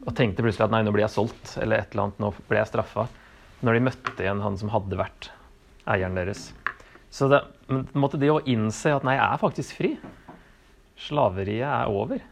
og, 0.05 0.11
tenkte 0.15 0.45
plutselig 0.45 0.69
at 0.69 0.73
nei, 0.75 0.83
nå 0.87 0.93
blir 0.95 1.03
jeg 1.05 1.15
solgt, 1.17 1.57
eller 1.59 1.83
et 1.83 1.91
eller 1.91 2.07
annet, 2.07 2.21
nå 2.23 2.31
blir 2.47 2.61
jeg 2.61 2.71
straffa. 2.71 3.07
Når 3.63 3.77
de 3.77 3.85
møtte 3.89 4.23
igjen 4.23 4.43
han 4.43 4.59
som 4.59 4.71
hadde 4.71 4.99
vært 4.99 5.29
eieren 5.89 6.15
deres. 6.15 6.49
Så 7.13 7.27
det, 7.29 7.43
måtte 7.93 8.19
de 8.19 8.31
jo 8.31 8.39
innse 8.49 8.95
at 8.95 9.03
nei, 9.05 9.17
jeg 9.19 9.27
er 9.27 9.43
faktisk 9.43 9.77
fri. 9.77 9.91
Slaveriet 11.03 11.67
er 11.67 11.91
over. 11.91 12.23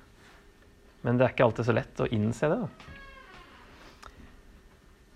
Men 1.04 1.20
det 1.20 1.28
er 1.28 1.36
ikke 1.36 1.50
alltid 1.50 1.68
så 1.68 1.76
lett 1.76 2.04
å 2.04 2.10
innse 2.16 2.50
det. 2.52 2.60
Da. 2.64 4.10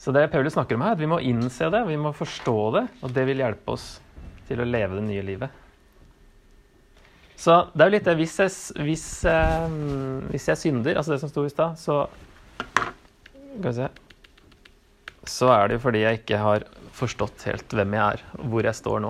Så 0.06 0.14
det 0.14 0.28
Paulus 0.34 0.54
snakker 0.54 0.78
om 0.78 0.84
her, 0.86 0.98
at 0.98 1.02
vi 1.02 1.10
må 1.10 1.18
innse 1.24 1.70
det, 1.74 1.82
vi 1.88 1.98
må 1.98 2.12
forstå 2.14 2.58
det, 2.76 2.88
og 3.02 3.14
det 3.16 3.24
vil 3.26 3.42
hjelpe 3.42 3.74
oss 3.74 3.88
til 4.46 4.62
å 4.62 4.68
leve 4.68 5.00
det 5.00 5.06
nye 5.08 5.24
livet. 5.26 5.65
Så 7.38 7.58
det 7.74 7.84
er 7.84 7.90
jo 7.90 7.96
litt 7.98 8.08
det 8.08 8.16
Hvis 8.20 8.38
jeg, 8.40 8.54
hvis, 8.86 9.06
eh, 9.28 9.76
hvis 10.32 10.48
jeg 10.52 10.62
synder, 10.62 10.96
altså 10.96 11.14
det 11.14 11.20
som 11.24 11.32
sto 11.32 11.44
i 11.46 11.52
stad, 11.52 11.76
så 11.80 12.06
Skal 13.60 13.68
vi 13.68 13.76
se 13.80 13.90
Så 15.28 15.52
er 15.52 15.68
det 15.68 15.78
jo 15.78 15.84
fordi 15.84 16.06
jeg 16.06 16.22
ikke 16.22 16.40
har 16.40 16.66
forstått 16.96 17.44
helt 17.50 17.74
hvem 17.76 17.96
jeg 17.98 18.16
er, 18.16 18.22
og 18.40 18.46
hvor 18.54 18.64
jeg 18.64 18.78
står 18.78 19.02
nå. 19.04 19.10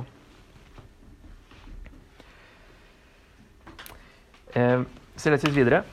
Eh, 4.57 4.85
så 5.21 5.29
litt 5.29 5.43
videre. 5.53 5.83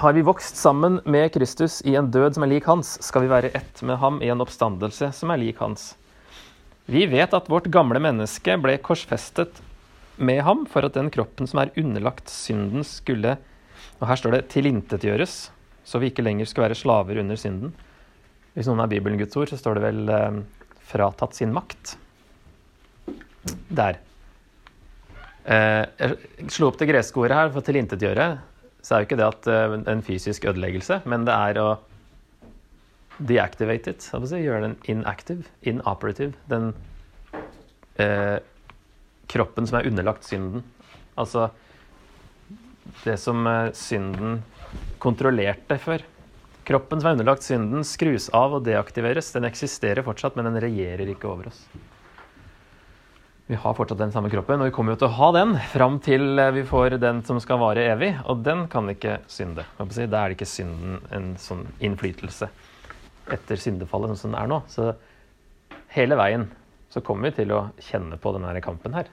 Har 0.00 0.16
vi 0.16 0.24
vokst 0.26 0.56
sammen 0.58 0.96
med 1.06 1.28
Kristus 1.36 1.76
i 1.86 1.94
en 1.94 2.08
død 2.10 2.34
som 2.34 2.42
er 2.42 2.50
lik 2.56 2.66
hans, 2.66 2.96
skal 3.06 3.22
vi 3.22 3.30
være 3.30 3.52
ett 3.54 3.84
med 3.86 4.00
ham 4.02 4.18
i 4.18 4.32
en 4.32 4.42
oppstandelse 4.42 5.12
som 5.14 5.30
er 5.30 5.38
lik 5.44 5.60
hans. 5.62 5.92
Vi 6.90 7.04
vet 7.06 7.36
at 7.36 7.46
vårt 7.52 7.70
gamle 7.70 8.02
menneske 8.02 8.56
ble 8.58 8.74
korsfestet 8.82 9.60
med 10.16 10.42
ham 10.46 10.64
for 10.70 10.86
at 10.86 10.96
den 10.96 11.10
kroppen 11.14 11.48
som 11.50 11.62
er 11.62 11.72
underlagt 11.80 12.30
synden, 12.32 12.84
skulle 12.86 13.38
Og 14.00 14.08
her 14.08 14.16
står 14.16 14.30
det 14.32 14.48
'tilintetgjøres', 14.48 15.50
så 15.84 15.98
vi 15.98 16.10
ikke 16.10 16.22
lenger 16.22 16.46
skulle 16.46 16.68
være 16.68 16.74
slaver 16.74 17.20
under 17.20 17.36
synden. 17.36 17.74
Hvis 18.54 18.66
noen 18.66 18.80
er 18.80 18.90
Bibelen 18.90 19.18
Guds 19.18 19.36
ord, 19.36 19.48
så 19.48 19.56
står 19.56 19.74
det 19.74 19.82
vel 19.82 20.08
eh, 20.08 20.42
'fratatt 20.82 21.34
sin 21.34 21.52
makt'. 21.54 21.96
Der. 23.70 23.98
Eh, 25.46 25.86
jeg 25.98 26.16
slo 26.48 26.68
opp 26.68 26.78
det 26.78 26.88
greske 26.88 27.16
ordet 27.16 27.36
her, 27.36 27.50
for 27.50 27.60
'tilintetgjøre'. 27.60 28.38
Så 28.82 28.94
er 28.94 28.98
jo 28.98 29.06
ikke 29.08 29.16
det 29.16 29.30
at 29.30 29.46
eh, 29.46 29.92
en 29.92 30.02
fysisk 30.02 30.44
ødeleggelse, 30.44 31.02
men 31.06 31.24
det 31.24 31.34
er 31.34 31.60
å 31.62 31.78
deactivate 33.18 33.90
it. 33.90 34.02
Si, 34.02 34.40
gjøre 34.42 34.62
den 34.62 34.76
inactive, 34.84 35.44
inoperative. 35.62 36.34
Den 36.50 36.74
eh, 37.96 38.38
kroppen 39.30 39.68
som 39.68 39.78
er 39.78 39.88
underlagt 39.90 40.26
synden. 40.26 40.64
Altså 41.20 41.48
det 43.04 43.16
som 43.20 43.46
eh, 43.46 43.70
synden 43.76 44.42
kontrollerte 45.02 45.78
før. 45.80 46.04
Kroppen 46.64 47.00
som 47.00 47.10
er 47.10 47.18
underlagt 47.18 47.44
synden, 47.44 47.84
skrus 47.84 48.30
av 48.34 48.56
og 48.56 48.64
deaktiveres. 48.66 49.32
Den 49.34 49.48
eksisterer 49.48 50.04
fortsatt, 50.06 50.36
men 50.36 50.48
den 50.48 50.62
regjerer 50.64 51.10
ikke 51.12 51.28
over 51.28 51.50
oss. 51.50 51.64
Vi 53.46 53.58
har 53.60 53.74
fortsatt 53.76 54.00
den 54.00 54.12
samme 54.12 54.30
kroppen, 54.32 54.62
og 54.62 54.70
vi 54.70 54.72
kommer 54.72 54.94
jo 54.94 55.02
til 55.02 55.10
å 55.10 55.16
ha 55.18 55.26
den 55.36 55.58
fram 55.68 55.98
til 56.04 56.40
eh, 56.40 56.52
vi 56.56 56.64
får 56.68 56.96
den 57.02 57.20
som 57.28 57.40
skal 57.44 57.60
vare 57.60 57.84
evig, 57.92 58.14
og 58.24 58.44
den 58.46 58.66
kan 58.72 58.88
ikke 58.92 59.18
synde. 59.28 59.66
Da 59.76 59.84
er 59.84 60.32
det 60.32 60.38
ikke 60.38 60.48
synden 60.48 61.02
en 61.12 61.34
sånn 61.40 61.66
innflytelse 61.84 62.48
etter 63.34 63.60
syndefallet, 63.60 64.14
sånn 64.14 64.22
som 64.22 64.32
den 64.32 64.40
er 64.40 64.48
nå. 64.48 64.62
Så 64.72 64.92
hele 65.92 66.16
veien 66.20 66.48
så 66.94 67.02
kommer 67.02 67.32
vi 67.32 67.40
til 67.40 67.50
å 67.50 67.64
kjenne 67.82 68.14
på 68.22 68.30
denne 68.36 68.60
kampen 68.62 68.94
her. 68.94 69.08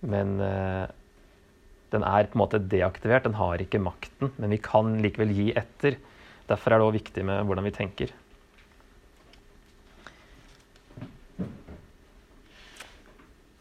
Men 0.00 0.38
eh, 0.40 0.86
den 1.92 2.06
er 2.08 2.30
på 2.30 2.38
en 2.38 2.42
måte 2.46 2.62
deaktivert, 2.64 3.26
den 3.28 3.36
har 3.36 3.60
ikke 3.60 3.82
makten. 3.82 4.32
Men 4.40 4.54
vi 4.54 4.60
kan 4.64 4.96
likevel 5.04 5.34
gi 5.36 5.50
etter. 5.52 6.00
Derfor 6.48 6.72
er 6.72 6.80
det 6.80 6.88
òg 6.88 6.96
viktig 6.96 7.26
med 7.28 7.44
hvordan 7.44 7.68
vi 7.68 7.74
tenker. 7.76 8.16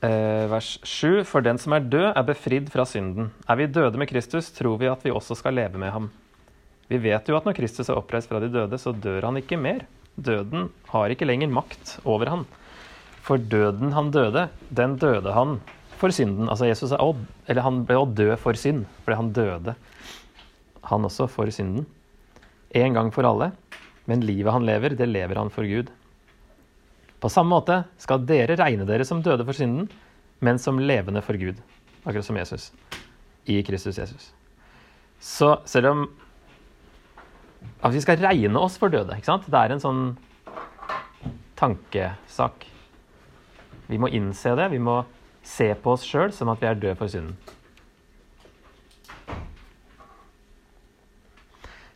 Eh, 0.01 0.47
vers 0.49 0.77
7.: 0.87 1.27
For 1.27 1.43
den 1.43 1.59
som 1.61 1.75
er 1.75 1.83
død, 1.83 2.09
er 2.15 2.29
befridd 2.31 2.71
fra 2.71 2.87
synden. 2.87 3.33
Er 3.43 3.59
vi 3.59 3.67
døde 3.67 3.99
med 3.99 4.09
Kristus, 4.09 4.49
tror 4.55 4.79
vi 4.79 4.89
at 4.89 5.03
vi 5.03 5.11
også 5.11 5.35
skal 5.37 5.59
leve 5.59 5.77
med 5.77 5.91
ham. 5.91 6.07
Vi 6.87 6.97
vet 6.97 7.27
jo 7.27 7.35
at 7.35 7.43
når 7.43 7.59
Kristus 7.59 7.91
er 7.91 7.99
oppreist 7.99 8.31
fra 8.31 8.39
de 8.39 8.49
døde, 8.51 8.79
så 8.79 8.95
dør 8.95 9.27
han 9.27 9.43
ikke 9.43 9.59
mer. 9.59 9.83
Døden 10.15 10.69
har 10.91 11.13
ikke 11.13 11.27
lenger 11.27 11.51
makt 11.51 11.99
over 12.03 12.29
han. 12.31 12.43
For 13.21 13.37
døden 13.37 13.93
han 13.95 14.11
døde, 14.11 14.47
den 14.73 14.97
døde 15.01 15.33
han 15.35 15.59
for 16.01 16.13
synden. 16.13 16.49
Altså 16.49 16.67
Jesus 16.67 16.93
er, 16.95 17.23
eller 17.47 17.65
han 17.65 17.83
ble 17.85 17.99
å 18.01 18.09
død 18.09 18.35
for 18.41 18.57
synd, 18.57 18.87
fordi 19.05 19.19
han 19.19 19.33
døde, 19.35 19.75
han 20.89 21.07
også, 21.07 21.29
for 21.29 21.49
synden. 21.53 21.85
En 22.75 22.97
gang 22.97 23.11
for 23.13 23.27
alle. 23.27 23.51
Men 24.09 24.25
livet 24.25 24.53
han 24.53 24.65
lever, 24.65 24.95
det 24.97 25.07
lever 25.09 25.37
han 25.37 25.51
for 25.53 25.67
Gud. 25.69 25.91
På 27.21 27.29
samme 27.29 27.53
måte 27.53 27.83
skal 28.01 28.23
dere 28.25 28.57
regne 28.57 28.87
dere 28.89 29.05
som 29.05 29.21
døde 29.21 29.45
for 29.45 29.53
synden, 29.53 29.91
men 30.41 30.57
som 30.57 30.81
levende 30.81 31.21
for 31.21 31.37
Gud. 31.37 31.59
Akkurat 32.01 32.25
som 32.25 32.39
Jesus. 32.39 32.71
I 33.45 33.61
Kristus 33.65 33.99
Jesus. 34.01 34.31
Så 35.21 35.59
selv 35.69 35.91
om 35.91 36.07
at 37.81 37.93
vi 37.93 38.01
skal 38.03 38.21
regne 38.21 38.59
oss 38.59 38.77
for 38.81 38.93
døde. 38.93 39.15
ikke 39.17 39.29
sant? 39.29 39.47
Det 39.49 39.57
er 39.57 39.73
en 39.73 39.81
sånn 39.83 40.03
tankesak. 41.57 42.67
Vi 43.89 43.99
må 44.01 44.09
innse 44.13 44.53
det. 44.57 44.69
Vi 44.73 44.79
må 44.81 45.01
se 45.45 45.71
på 45.75 45.95
oss 45.95 46.05
sjøl 46.05 46.33
som 46.33 46.51
at 46.53 46.61
vi 46.61 46.69
er 46.69 46.79
døde 46.79 46.97
for 46.99 47.11
synden. 47.11 47.35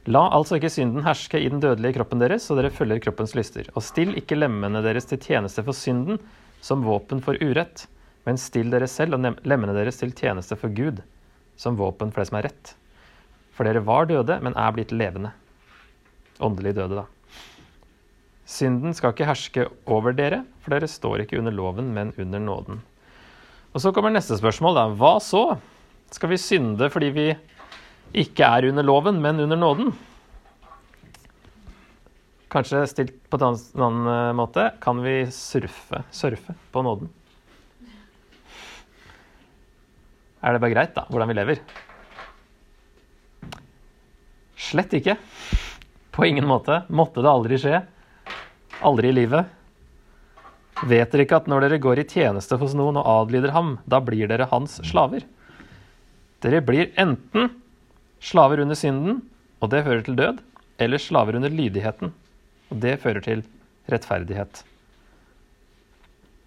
La 0.05 0.27
altså 0.37 0.59
ikke 0.59 0.69
synden 0.69 1.01
herske 1.01 1.39
i 1.41 1.47
den 1.49 1.61
dødelige 1.63 1.95
kroppen 1.95 2.21
deres, 2.21 2.43
så 2.45 2.53
dere 2.57 2.69
følger 2.69 3.01
kroppens 3.01 3.33
lyster. 3.37 3.71
Og 3.73 3.81
still 3.81 4.13
ikke 4.19 4.37
lemmene 4.37 4.83
deres 4.85 5.09
til 5.09 5.17
tjeneste 5.17 5.63
for 5.65 5.73
synden 5.73 6.19
som 6.61 6.85
våpen 6.85 7.23
for 7.25 7.39
urett, 7.41 7.87
men 8.25 8.37
still 8.41 8.69
dere 8.73 8.89
selv 8.89 9.17
og 9.17 9.41
lemmene 9.45 9.73
deres 9.73 9.97
til 10.01 10.13
tjeneste 10.13 10.57
for 10.61 10.73
Gud 10.73 11.01
som 11.57 11.77
våpen 11.79 12.11
for 12.11 12.21
det 12.21 12.29
som 12.29 12.37
er 12.37 12.47
rett. 12.49 12.75
For 13.55 13.65
dere 13.65 13.81
var 13.87 14.05
døde, 14.09 14.37
men 14.45 14.53
er 14.59 14.75
blitt 14.75 14.93
levende. 14.93 15.31
Åndelig 16.43 16.75
døde, 16.75 17.03
da. 17.03 17.05
Synden 18.45 18.93
skal 18.93 19.13
ikke 19.15 19.27
herske 19.29 19.63
over 19.89 20.13
dere, 20.13 20.43
for 20.61 20.75
dere 20.75 20.89
står 20.89 21.23
ikke 21.23 21.39
under 21.39 21.55
loven, 21.55 21.93
men 21.95 22.11
under 22.21 22.41
nåden. 22.43 22.81
Og 23.73 23.81
så 23.81 23.91
kommer 23.95 24.13
neste 24.13 24.37
spørsmål, 24.39 24.77
da. 24.77 24.83
Hva 24.99 25.15
så? 25.23 25.45
Skal 26.13 26.31
vi 26.31 26.39
synde 26.39 26.89
fordi 26.93 27.09
vi 27.15 27.29
ikke 28.15 28.45
er 28.47 28.69
under 28.69 28.85
loven, 28.85 29.17
men 29.23 29.41
under 29.43 29.59
nåden? 29.59 29.95
Kanskje 32.53 32.85
stilt 32.87 33.17
på 33.27 33.39
en 33.41 33.57
annen 33.57 34.07
eh, 34.07 34.33
måte 34.37 34.69
kan 34.83 35.01
vi 35.03 35.25
surfe, 35.33 36.05
surfe 36.15 36.55
på 36.71 36.83
nåden. 36.85 37.09
Er 40.45 40.53
det 40.53 40.61
bare 40.61 40.75
greit, 40.75 40.93
da, 40.95 41.07
hvordan 41.09 41.31
vi 41.31 41.35
lever? 41.39 41.61
Slett 44.55 44.93
ikke. 44.95 45.17
På 46.15 46.25
ingen 46.25 46.47
måte. 46.47 46.83
Måtte 46.87 47.21
det 47.21 47.31
aldri 47.31 47.59
skje. 47.59 47.81
Aldri 48.87 49.11
i 49.11 49.15
livet. 49.15 49.51
Vet 50.83 51.11
dere 51.11 51.23
ikke 51.23 51.39
at 51.41 51.47
når 51.51 51.65
dere 51.65 51.79
går 51.83 52.01
i 52.01 52.07
tjeneste 52.07 52.57
hos 52.59 52.75
noen 52.75 52.99
og 52.99 53.07
adlyder 53.07 53.53
ham, 53.55 53.77
da 53.87 54.01
blir 54.03 54.27
dere 54.31 54.47
hans 54.51 54.77
slaver? 54.87 55.23
Dere 56.43 56.59
blir 56.63 56.91
enten 56.99 57.49
slaver 58.23 58.59
under 58.63 58.75
synden, 58.79 59.21
og 59.63 59.71
det 59.71 59.83
fører 59.85 60.03
til 60.05 60.17
død, 60.19 60.39
eller 60.83 61.01
slaver 61.01 61.39
under 61.39 61.51
lydigheten, 61.51 62.11
og 62.71 62.81
det 62.83 62.97
fører 63.03 63.23
til 63.23 63.43
rettferdighet. 63.91 64.63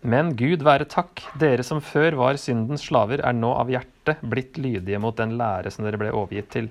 Men 0.08 0.34
Gud 0.38 0.62
være 0.62 0.86
takk, 0.88 1.24
dere 1.40 1.64
som 1.66 1.80
før 1.82 2.18
var 2.20 2.38
syndens 2.38 2.84
slaver, 2.86 3.24
er 3.24 3.34
nå 3.34 3.50
av 3.56 3.72
hjertet 3.72 4.20
blitt 4.22 4.60
lydige 4.60 5.00
mot 5.02 5.16
den 5.18 5.34
lære 5.40 5.72
som 5.74 5.86
dere 5.86 5.98
ble 6.00 6.12
overgitt 6.14 6.52
til. 6.54 6.68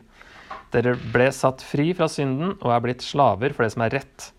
Dere 0.74 0.98
ble 1.14 1.30
satt 1.32 1.64
fri 1.64 1.94
fra 1.96 2.10
synden 2.12 2.58
og 2.58 2.72
er 2.74 2.84
blitt 2.84 3.06
slaver 3.06 3.56
for 3.56 3.64
det 3.64 3.74
som 3.76 3.86
er 3.86 3.94
rett. 4.00 4.32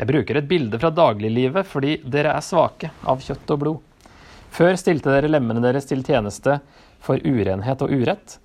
Jeg 0.00 0.08
bruker 0.08 0.38
et 0.40 0.48
bilde 0.48 0.78
fra 0.80 0.88
dagliglivet 0.94 1.68
fordi 1.68 1.98
dere 2.08 2.32
er 2.32 2.44
svake 2.44 2.92
av 3.04 3.20
kjøtt 3.20 3.52
og 3.52 3.62
blod. 3.64 3.80
Før 4.50 4.78
stilte 4.80 5.12
dere 5.12 5.30
lemmene 5.30 5.62
deres 5.62 5.86
til 5.90 6.00
tjeneste 6.06 6.56
for 7.04 7.20
urenhet 7.22 7.82
og 7.84 7.92
urett, 7.92 8.38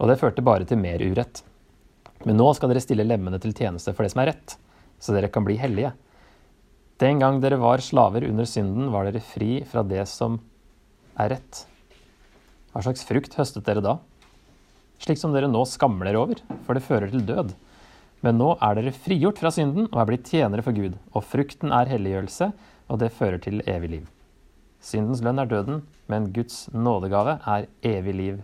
og 0.00 0.08
det 0.10 0.18
førte 0.20 0.44
bare 0.44 0.66
til 0.68 0.80
mer 0.80 1.02
urett. 1.04 1.42
Men 2.26 2.38
nå 2.38 2.48
skal 2.56 2.72
dere 2.72 2.82
stille 2.82 3.06
lemmene 3.06 3.38
til 3.42 3.54
tjeneste 3.54 3.92
for 3.92 4.06
det 4.06 4.14
som 4.14 4.22
er 4.24 4.32
rett, 4.32 4.56
så 5.02 5.14
dere 5.14 5.30
kan 5.32 5.44
bli 5.46 5.58
hellige. 5.60 5.92
Den 7.02 7.20
gang 7.22 7.40
dere 7.42 7.60
var 7.60 7.82
slaver 7.82 8.24
under 8.28 8.46
synden, 8.48 8.88
var 8.94 9.08
dere 9.08 9.22
fri 9.22 9.60
fra 9.68 9.84
det 9.86 10.06
som 10.10 10.40
er 11.20 11.34
rett. 11.36 11.64
Hva 12.72 12.84
slags 12.86 13.04
frukt 13.04 13.36
høstet 13.36 13.66
dere 13.66 13.84
da? 13.84 13.98
Slik 15.02 15.18
som 15.18 15.34
dere 15.34 15.50
nå 15.50 15.64
skammer 15.66 16.06
dere 16.06 16.20
over, 16.22 16.42
for 16.66 16.78
det 16.78 16.84
fører 16.86 17.10
til 17.10 17.24
død. 17.26 17.54
Men 18.22 18.38
nå 18.38 18.52
er 18.62 18.78
dere 18.78 18.94
frigjort 18.94 19.40
fra 19.42 19.50
synden 19.50 19.88
og 19.88 19.98
er 19.98 20.08
blitt 20.12 20.28
tjenere 20.30 20.62
for 20.62 20.76
Gud, 20.76 20.94
og 21.10 21.26
frukten 21.26 21.74
er 21.74 21.90
helliggjørelse, 21.90 22.52
og 22.86 23.00
det 23.02 23.10
fører 23.16 23.42
til 23.42 23.64
evig 23.66 23.90
liv. 23.96 24.06
Syndens 24.82 25.22
lønn 25.24 25.42
er 25.42 25.50
døden, 25.50 25.82
men 26.10 26.30
Guds 26.34 26.68
nådegave 26.74 27.38
er 27.50 27.68
evig 27.86 28.14
liv 28.14 28.40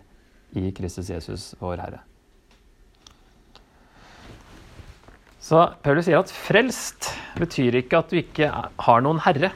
i 0.59 0.69
Kristus 0.75 1.11
Jesus, 1.11 1.53
vår 1.63 1.79
Herre. 1.79 2.03
Så 5.39 5.63
Paulus 5.81 6.05
sier 6.05 6.19
at 6.19 6.31
frelst 6.35 7.13
betyr 7.39 7.79
ikke 7.79 8.03
at 8.03 8.11
du 8.11 8.19
ikke 8.19 8.51
har 8.51 9.03
noen 9.03 9.21
herre. 9.23 9.53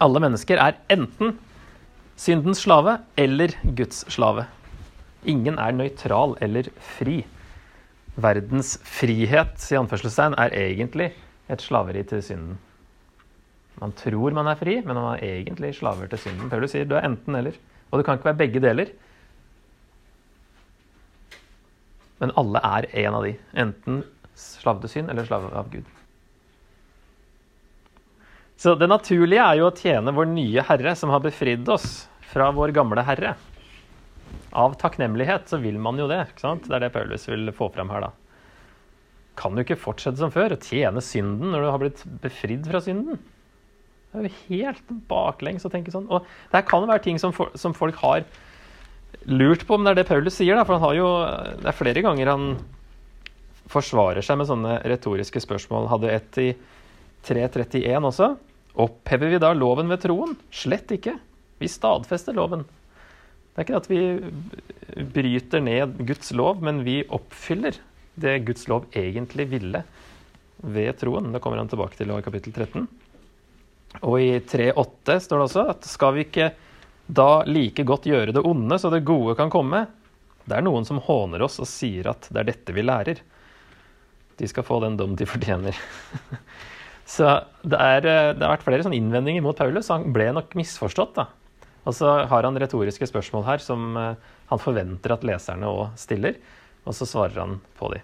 Alle 0.00 0.22
mennesker 0.22 0.62
er 0.62 0.78
enten 0.92 1.34
syndens 2.16 2.62
slave 2.62 3.00
eller 3.18 3.52
Guds 3.76 4.04
slave. 4.14 4.46
Ingen 5.28 5.58
er 5.62 5.74
nøytral 5.76 6.36
eller 6.42 6.68
fri. 6.96 7.22
Verdens 8.22 8.74
frihet 8.84 9.62
i 9.72 9.78
anførselstegn, 9.78 10.36
er 10.36 10.56
egentlig 10.58 11.12
et 11.52 11.62
slaveri 11.62 12.02
til 12.08 12.22
synden. 12.24 12.58
Man 13.80 13.94
tror 13.96 14.34
man 14.36 14.50
er 14.50 14.58
fri, 14.60 14.80
men 14.84 14.98
man 14.98 15.14
er 15.14 15.24
egentlig 15.40 15.72
slaver 15.78 16.10
til 16.10 16.20
synden. 16.20 16.50
Paulus 16.50 16.74
sier 16.74 16.88
du 16.88 16.96
er 16.98 17.06
enten 17.08 17.38
eller. 17.38 17.56
Og 17.90 17.98
det 17.98 18.06
kan 18.06 18.18
ikke 18.18 18.30
være 18.30 18.40
begge 18.42 18.62
deler. 18.62 18.92
Men 22.22 22.34
alle 22.38 22.60
er 22.62 22.86
en 23.02 23.18
av 23.18 23.26
de. 23.26 23.32
Enten 23.58 24.02
slave 24.38 24.84
til 24.84 24.92
synd 24.98 25.10
eller 25.10 25.26
slave 25.26 25.50
av 25.56 25.70
Gud. 25.72 25.88
Så 28.62 28.76
det 28.78 28.86
naturlige 28.86 29.42
er 29.42 29.58
jo 29.58 29.70
å 29.70 29.74
tjene 29.74 30.14
vår 30.14 30.28
nye 30.30 30.62
Herre, 30.68 30.94
som 30.94 31.10
har 31.10 31.22
befridd 31.24 31.66
oss 31.72 32.04
fra 32.30 32.52
vår 32.54 32.70
gamle 32.76 33.02
Herre. 33.02 33.34
Av 34.52 34.74
takknemlighet 34.80 35.48
så 35.48 35.58
vil 35.62 35.78
man 35.80 36.00
jo 36.00 36.08
det. 36.10 36.20
ikke 36.32 36.44
sant? 36.44 36.66
Det 36.68 36.76
er 36.76 36.86
det 36.86 36.92
Paulus 36.94 37.28
vil 37.28 37.52
få 37.56 37.70
frem 37.72 37.92
her, 37.92 38.08
da. 38.08 38.10
Kan 39.40 39.56
du 39.56 39.62
ikke 39.62 39.80
fortsette 39.80 40.20
som 40.20 40.32
før 40.32 40.56
og 40.56 40.66
tjene 40.66 41.00
synden 41.04 41.54
når 41.54 41.64
du 41.64 41.70
har 41.70 41.80
blitt 41.80 42.02
befridd 42.20 42.66
fra 42.68 42.82
synden? 42.84 43.20
Det 44.12 44.20
er 44.20 44.26
jo 44.28 44.40
helt 44.50 44.90
baklengs 45.08 45.64
å 45.64 45.72
tenke 45.72 45.92
sånn. 45.94 46.10
Og 46.12 46.26
det 46.50 46.58
her 46.58 46.66
kan 46.68 46.84
være 46.84 47.06
ting 47.06 47.20
som, 47.20 47.32
for, 47.32 47.48
som 47.56 47.72
folk 47.72 47.96
har 48.02 48.26
lurt 49.24 49.64
på 49.64 49.78
om 49.78 49.86
det 49.86 49.94
er 49.94 50.02
det 50.02 50.08
Paulus 50.10 50.36
sier. 50.36 50.58
Da, 50.58 50.66
for 50.68 50.76
han 50.76 50.84
har 50.84 50.98
jo, 50.98 51.08
det 51.62 51.70
er 51.72 51.78
flere 51.78 52.04
ganger 52.04 52.32
han 52.34 52.46
forsvarer 53.72 54.24
seg 54.24 54.36
med 54.40 54.50
sånne 54.50 54.76
retoriske 54.92 55.40
spørsmål. 55.40 55.88
Hadde 55.94 56.12
ett 56.12 56.40
i 56.42 56.50
331 57.24 58.08
også. 58.10 58.34
Opphever 58.82 59.32
vi 59.32 59.40
da 59.40 59.54
loven 59.56 59.88
ved 59.92 60.04
troen? 60.04 60.36
Slett 60.52 60.92
ikke. 60.92 61.16
Vi 61.62 61.70
stadfester 61.70 62.36
loven. 62.36 62.66
Det 63.52 63.60
er 63.60 63.66
ikke 63.66 63.80
at 63.80 63.90
vi 63.90 65.04
bryter 65.12 65.64
ned 65.64 65.98
Guds 66.08 66.32
lov, 66.36 66.62
men 66.64 66.80
vi 66.86 67.02
oppfyller 67.12 67.76
det 68.14 68.38
Guds 68.48 68.66
lov 68.68 68.86
egentlig 68.96 69.48
ville 69.50 69.82
ved 70.62 70.96
troen. 71.00 71.32
Det 71.32 71.40
kommer 71.44 71.60
han 71.60 71.68
tilbake 71.68 71.98
til 71.98 72.12
i 72.12 72.20
kapittel 72.24 72.54
13. 72.54 72.86
Og 74.08 74.16
i 74.20 74.38
3.8 74.40 75.18
står 75.20 75.42
det 75.42 75.48
også 75.48 75.66
at 75.74 75.88
skal 75.88 76.16
vi 76.16 76.24
ikke 76.26 76.52
da 77.12 77.42
like 77.44 77.84
godt 77.84 78.08
gjøre 78.08 78.32
det 78.32 78.44
onde 78.46 78.78
så 78.80 78.88
det 78.92 79.04
gode 79.04 79.36
kan 79.36 79.52
komme? 79.52 79.84
Det 80.48 80.56
er 80.56 80.64
noen 80.64 80.86
som 80.88 81.02
håner 81.04 81.44
oss 81.44 81.60
og 81.60 81.68
sier 81.68 82.08
at 82.10 82.30
det 82.32 82.40
er 82.40 82.50
dette 82.54 82.74
vi 82.74 82.84
lærer 82.86 83.20
de 84.42 84.48
skal 84.50 84.66
få 84.66 84.80
den 84.82 84.96
dom 84.98 85.14
de 85.18 85.26
fortjener. 85.28 85.76
så 87.14 87.36
det, 87.62 87.78
er, 87.78 88.06
eh, 88.06 88.32
det, 88.34 88.42
har 88.42 88.56
vært 88.56 88.66
flere 88.66 88.94
innvendinger 88.96 89.44
mot 89.44 89.58
Paulus. 89.58 89.90
Han 89.92 90.10
ble 90.14 90.30
nok 90.34 90.56
misforstått. 90.58 91.14
da. 91.20 91.28
Og 91.82 91.96
så 91.98 92.12
har 92.30 92.46
han 92.46 92.58
retoriske 92.60 93.08
spørsmål 93.10 93.46
her 93.48 93.62
som 93.62 93.96
eh, 93.98 94.30
han 94.52 94.62
forventer 94.62 95.14
at 95.14 95.26
leserne 95.26 95.70
òg 95.70 95.98
stiller, 95.98 96.38
og 96.86 96.94
så 96.94 97.08
svarer 97.08 97.40
han 97.42 97.58
på 97.78 97.90
de. 97.94 98.02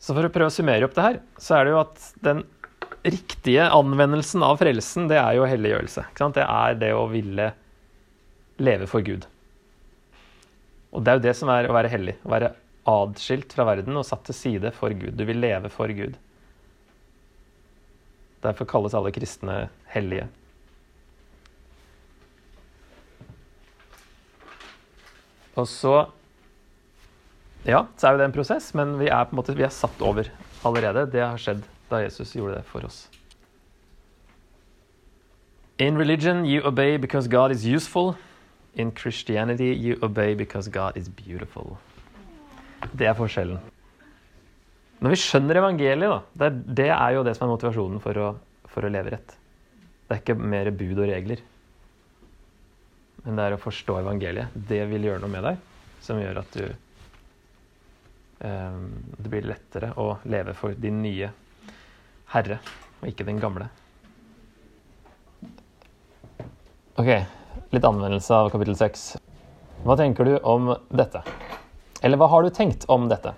Så 0.00 0.14
for 0.16 0.24
å 0.24 0.32
prøve 0.32 0.48
å 0.48 0.54
summere 0.54 0.86
opp 0.86 0.94
det 0.96 1.04
her, 1.04 1.18
så 1.36 1.58
er 1.58 1.66
det 1.66 1.74
jo 1.74 1.82
at 1.82 2.06
den 2.24 2.44
riktige 3.04 3.66
anvendelsen 3.72 4.44
av 4.44 4.56
frelsen, 4.60 5.10
det 5.10 5.18
er 5.20 5.36
jo 5.36 5.48
helliggjørelse. 5.48 6.06
Det 6.36 6.46
er 6.46 6.80
det 6.80 6.94
å 6.96 7.04
ville 7.10 7.50
leve 8.60 8.88
for 8.88 9.04
Gud. 9.04 9.26
Og 10.90 11.04
det 11.04 11.12
er 11.12 11.20
jo 11.20 11.26
det 11.28 11.36
som 11.38 11.52
er 11.52 11.68
å 11.68 11.76
være 11.76 11.92
hellig. 11.92 12.16
Å 12.24 12.32
være 12.32 12.52
adskilt 12.90 13.52
fra 13.54 13.66
verden 13.68 13.96
og 14.00 14.06
satt 14.08 14.24
til 14.28 14.36
side 14.36 14.72
for 14.76 14.92
Gud. 14.96 15.14
Du 15.18 15.24
vil 15.28 15.40
leve 15.40 15.70
for 15.72 15.92
Gud. 15.94 16.16
Derfor 18.44 18.68
kalles 18.68 18.96
alle 18.96 19.12
kristne 19.14 19.66
hellige. 19.92 20.30
Og 25.60 25.68
så 25.68 26.08
Ja, 27.68 27.84
så 28.00 28.08
er 28.08 28.14
jo 28.14 28.18
det 28.22 28.26
en 28.30 28.32
prosess, 28.32 28.70
men 28.72 28.94
vi 28.96 29.10
er 29.12 29.26
på 29.28 29.34
en 29.34 29.36
måte, 29.42 29.52
vi 29.52 29.66
er 29.66 29.74
satt 29.74 30.00
over 30.00 30.30
allerede. 30.64 31.04
Det 31.12 31.20
har 31.20 31.36
skjedd 31.36 31.60
da 31.90 31.98
Jesus 32.00 32.32
gjorde 32.32 32.54
det 32.56 32.64
for 32.64 32.86
oss. 32.88 33.02
In 35.78 35.98
religion 35.98 36.46
you 36.46 36.62
obey 36.64 36.96
because 36.96 37.28
God 37.28 37.52
is 37.52 37.66
useful. 37.66 38.14
In 38.74 38.92
Christianity 38.92 39.74
you 39.74 39.98
obey 40.02 40.34
because 40.34 40.70
God 40.70 40.96
is 40.96 41.08
beautiful. 41.08 41.76
Det 42.96 43.06
er 43.06 43.14
forskjellen. 43.14 43.60
Når 45.00 45.14
vi 45.14 45.20
skjønner 45.20 45.60
evangeliet, 45.60 46.26
da, 46.36 46.50
det, 46.50 46.88
er, 46.92 47.10
jo 47.16 47.24
det 47.24 47.32
som 47.36 47.46
er 47.46 47.54
motivasjonen 47.54 48.00
for 48.04 48.20
å, 48.20 48.26
for 48.68 48.84
å, 48.84 48.92
leve 48.92 49.14
rett. 49.14 49.36
Det 50.04 50.16
er 50.16 50.20
ikke 50.20 50.36
mer 50.36 50.68
bud 50.76 50.98
og 50.98 51.08
regler. 51.08 51.40
Men 53.24 53.36
det 53.36 53.46
er 53.46 53.56
å 53.56 53.60
forstå 53.60 53.98
evangeliet. 54.00 54.54
Det 54.54 54.84
vil 54.90 55.04
gjøre 55.08 55.22
noe 55.24 55.32
med 55.32 55.44
deg, 55.44 55.56
som 56.04 56.20
gjør 56.20 56.40
at 56.40 56.56
du 56.56 56.64
eh, 58.46 58.78
Det 59.18 59.28
blir 59.28 59.48
lettere 59.50 59.92
å 60.00 60.14
leve 60.24 60.54
for 60.56 60.76
din 60.76 61.02
nye 61.04 61.28
herre, 62.32 62.60
og 63.00 63.08
ikke 63.10 63.26
den 63.26 63.40
gamle. 63.42 63.66
Ok, 67.00 67.10
litt 67.72 67.86
anvendelse 67.86 68.36
av 68.36 68.50
kapittel 68.52 68.76
6. 68.78 69.04
Hva 69.84 69.96
tenker 69.96 70.28
du 70.28 70.34
om 70.44 70.74
dette? 70.92 71.22
Eller 72.04 72.20
hva 72.20 72.28
har 72.32 72.44
du 72.44 72.50
tenkt 72.52 72.84
om 72.92 73.08
dette? 73.10 73.32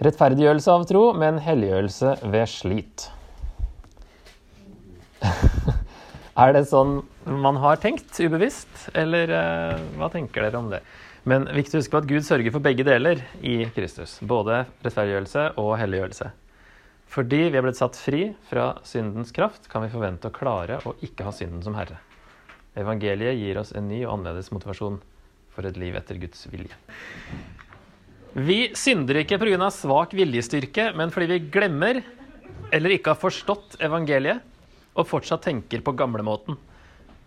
Rettferdiggjørelse 0.00 0.72
av 0.72 0.86
tro, 0.88 1.02
men 1.12 1.40
helliggjørelse 1.44 2.14
ved 2.32 2.48
slit. 2.48 3.10
er 6.40 6.54
det 6.56 6.64
sånn 6.70 7.02
man 7.24 7.56
har 7.60 7.76
tenkt, 7.76 8.12
ubevisst, 8.20 8.88
eller 8.96 9.32
eh, 9.34 9.80
hva 10.00 10.08
tenker 10.12 10.46
dere 10.46 10.60
om 10.60 10.70
det? 10.72 10.80
Men 11.28 11.44
viktig 11.52 11.76
å 11.76 11.80
huske 11.82 11.92
på 11.92 12.00
at 12.00 12.08
Gud 12.08 12.24
sørger 12.24 12.54
for 12.54 12.64
begge 12.64 12.84
deler 12.86 13.20
i 13.44 13.66
Kristus. 13.74 14.16
Både 14.24 14.62
rettferdiggjørelse 14.80 15.50
og 15.60 15.74
helliggjørelse. 15.80 16.30
Fordi 17.10 17.42
vi 17.50 17.58
er 17.58 17.64
blitt 17.66 17.80
satt 17.80 17.98
fri 17.98 18.22
fra 18.48 18.70
syndens 18.86 19.34
kraft, 19.36 19.68
kan 19.68 19.84
vi 19.84 19.92
forvente 19.92 20.30
å 20.30 20.34
klare 20.34 20.78
å 20.86 20.94
ikke 21.04 21.26
ha 21.26 21.34
synden 21.34 21.60
som 21.66 21.76
herre. 21.76 21.98
Evangeliet 22.78 23.36
gir 23.36 23.58
oss 23.60 23.74
en 23.76 23.88
ny 23.90 24.04
og 24.04 24.14
annerledes 24.14 24.52
motivasjon 24.54 25.00
for 25.50 25.66
et 25.66 25.80
liv 25.80 25.96
etter 25.98 26.20
Guds 26.22 26.46
vilje. 26.52 26.76
Vi 28.38 28.70
synder 28.78 29.18
ikke 29.24 29.40
pga. 29.42 29.70
svak 29.74 30.14
viljestyrke, 30.14 30.92
men 30.94 31.10
fordi 31.10 31.26
vi 31.26 31.50
glemmer 31.50 32.00
eller 32.70 32.94
ikke 32.94 33.12
har 33.12 33.18
forstått 33.18 33.80
evangeliet 33.82 34.46
og 34.94 35.08
fortsatt 35.10 35.42
tenker 35.42 35.82
på 35.82 35.96
gamlemåten. 35.98 36.56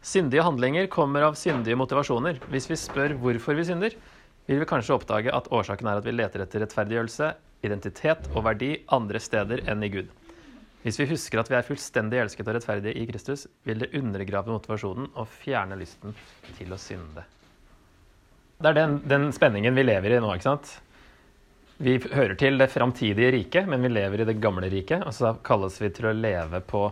Syndige 0.03 0.43
handlinger 0.43 0.87
kommer 0.91 1.23
av 1.29 1.37
syndige 1.39 1.77
motivasjoner. 1.79 2.41
Hvis 2.51 2.67
vi 2.67 2.75
spør 2.75 3.13
hvorfor 3.21 3.55
vi 3.55 3.63
synder, 3.69 3.93
vil 4.49 4.59
vi 4.59 4.67
kanskje 4.67 4.97
oppdage 4.97 5.31
at 5.31 5.47
årsaken 5.47 5.87
er 5.87 6.01
at 6.01 6.07
vi 6.07 6.11
leter 6.11 6.43
etter 6.43 6.59
rettferdiggjørelse, 6.65 7.29
identitet 7.63 8.27
og 8.33 8.43
verdi 8.43 8.73
andre 8.91 9.21
steder 9.23 9.63
enn 9.71 9.85
i 9.87 9.89
Gud. 9.93 10.09
Hvis 10.83 10.99
vi 10.99 11.07
husker 11.07 11.39
at 11.39 11.47
vi 11.47 11.55
er 11.55 11.63
fullstendig 11.63 12.19
elsket 12.19 12.49
og 12.49 12.57
rettferdige 12.57 12.99
i 12.99 13.05
Kristus, 13.07 13.45
vil 13.63 13.79
det 13.79 13.93
undergrave 13.95 14.51
motivasjonen 14.51 15.07
og 15.13 15.29
fjerne 15.31 15.77
lysten 15.79 16.11
til 16.57 16.75
å 16.75 16.79
synde. 16.81 17.23
Det 18.59 18.73
er 18.73 18.75
den, 18.81 18.97
den, 19.07 19.29
spenningen 19.35 19.75
vi 19.75 19.85
lever 19.87 20.17
i 20.17 20.19
nå. 20.19 20.33
ikke 20.35 20.49
sant? 20.49 20.73
Vi 21.83 21.95
hører 22.11 22.35
til 22.39 22.59
det 22.59 22.67
framtidige 22.75 23.31
riket, 23.37 23.71
men 23.71 23.87
vi 23.87 23.93
lever 23.93 24.23
i 24.23 24.27
det 24.27 24.35
gamle 24.43 24.67
riket. 24.71 25.07
Og 25.07 25.15
så 25.15 25.31
kalles 25.47 25.79
vi 25.79 25.93
til 25.95 26.11
å 26.11 26.13
leve 26.15 26.59
på 26.67 26.89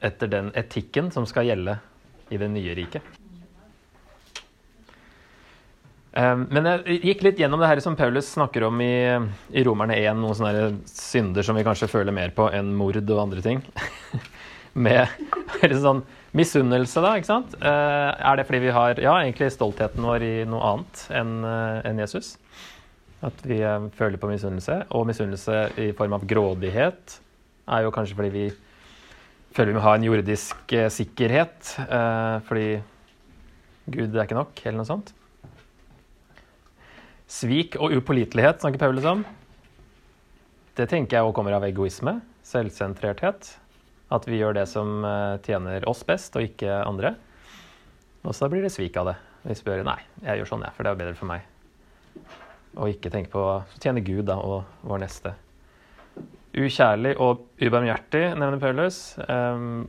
etter 0.00 0.30
den 0.30 0.52
etikken 0.58 1.10
som 1.14 1.26
skal 1.28 1.48
gjelde 1.48 1.78
i 2.32 2.38
det 2.40 2.48
nye 2.52 2.74
riket. 2.76 3.02
Um, 6.12 6.44
men 6.52 6.68
jeg 6.68 6.98
gikk 7.06 7.22
litt 7.24 7.38
gjennom 7.40 7.62
det 7.62 7.70
her 7.70 7.80
som 7.80 7.96
Paulus 7.96 8.28
snakker 8.34 8.66
om 8.66 8.80
i, 8.84 8.96
i 9.56 9.62
Romerne 9.64 9.96
1. 9.96 10.18
Noen 10.20 10.36
sånne 10.36 10.66
synder 10.88 11.46
som 11.46 11.56
vi 11.56 11.64
kanskje 11.64 11.88
føler 11.88 12.12
mer 12.12 12.34
på 12.36 12.50
enn 12.52 12.74
mord 12.76 12.98
og 13.00 13.22
andre 13.22 13.44
ting. 13.44 13.62
Med 14.84 15.08
Eller 15.62 15.80
sånn 15.80 16.02
misunnelse, 16.36 17.00
da, 17.04 17.14
ikke 17.16 17.28
sant? 17.28 17.56
Eh, 17.60 18.10
er 18.12 18.38
det 18.38 18.44
fordi 18.48 18.60
vi 18.66 18.76
har 18.76 19.00
ja, 19.00 19.18
egentlig 19.20 19.50
stoltheten 19.52 20.04
vår 20.04 20.24
i 20.24 20.34
noe 20.48 20.68
annet 20.70 21.02
enn 21.16 21.32
en 21.44 22.00
Jesus? 22.00 22.34
At 23.24 23.44
vi 23.46 23.60
eh, 23.62 23.88
føler 23.96 24.20
på 24.20 24.30
misunnelse. 24.30 24.82
Og 24.96 25.08
misunnelse 25.08 25.64
i 25.80 25.90
form 25.96 26.16
av 26.18 26.28
grådighet 26.28 27.18
er 27.72 27.86
jo 27.86 27.92
kanskje 27.94 28.18
fordi 28.18 28.32
vi 28.34 28.46
føler 29.52 29.72
vi 29.72 29.78
må 29.78 29.84
ha 29.84 29.96
en 29.96 30.06
jordisk 30.06 30.72
eh, 30.76 30.88
sikkerhet. 30.92 31.74
eh, 31.84 32.36
fordi 32.48 32.68
Gud 33.92 34.14
er 34.14 34.24
ikke 34.24 34.38
nok, 34.38 34.60
eller 34.64 34.80
noe 34.80 34.88
sånt. 34.88 35.12
Svik 37.32 37.78
og 37.80 37.94
upålitelighet 37.96 38.62
snakker 38.62 38.82
Paulus 38.82 39.08
om. 39.08 39.24
Det 40.76 40.86
tenker 40.88 41.18
jeg 41.18 41.26
også 41.26 41.36
kommer 41.36 41.56
av 41.56 41.66
egoisme, 41.66 42.20
selvsentrerthet. 42.48 43.50
At 44.12 44.28
vi 44.28 44.40
gjør 44.40 44.56
det 44.56 44.66
som 44.68 45.04
eh, 45.08 45.38
tjener 45.44 45.88
oss 45.88 46.04
best, 46.08 46.36
og 46.36 46.44
ikke 46.44 46.82
andre. 46.84 47.14
Og 48.22 48.36
så 48.36 48.48
blir 48.52 48.64
det 48.64 48.72
svik 48.72 48.96
av 49.00 49.12
det. 49.12 49.16
Hvis 49.42 49.64
vi 49.64 49.72
gjør 49.72 49.88
nei, 49.88 49.98
jeg 50.22 50.38
gjør 50.38 50.52
sånn, 50.52 50.66
jeg, 50.68 50.76
for 50.76 50.86
det 50.86 50.92
er 50.92 51.00
bedre 51.00 51.18
for 51.18 51.32
meg. 51.32 51.48
Og 52.78 52.92
ikke 52.92 53.10
tenke 53.12 53.32
på 53.32 53.40
å 53.42 53.56
tjene 53.82 54.04
Gud 54.04 54.28
da, 54.28 54.38
og 54.38 54.86
vår 54.86 55.02
neste. 55.02 55.34
Ukjærlig 56.52 57.14
og 57.16 57.46
ubarmhjertig, 57.62 58.26
nevner 58.36 58.60
Paulus. 58.60 58.98
Um, 59.24 59.86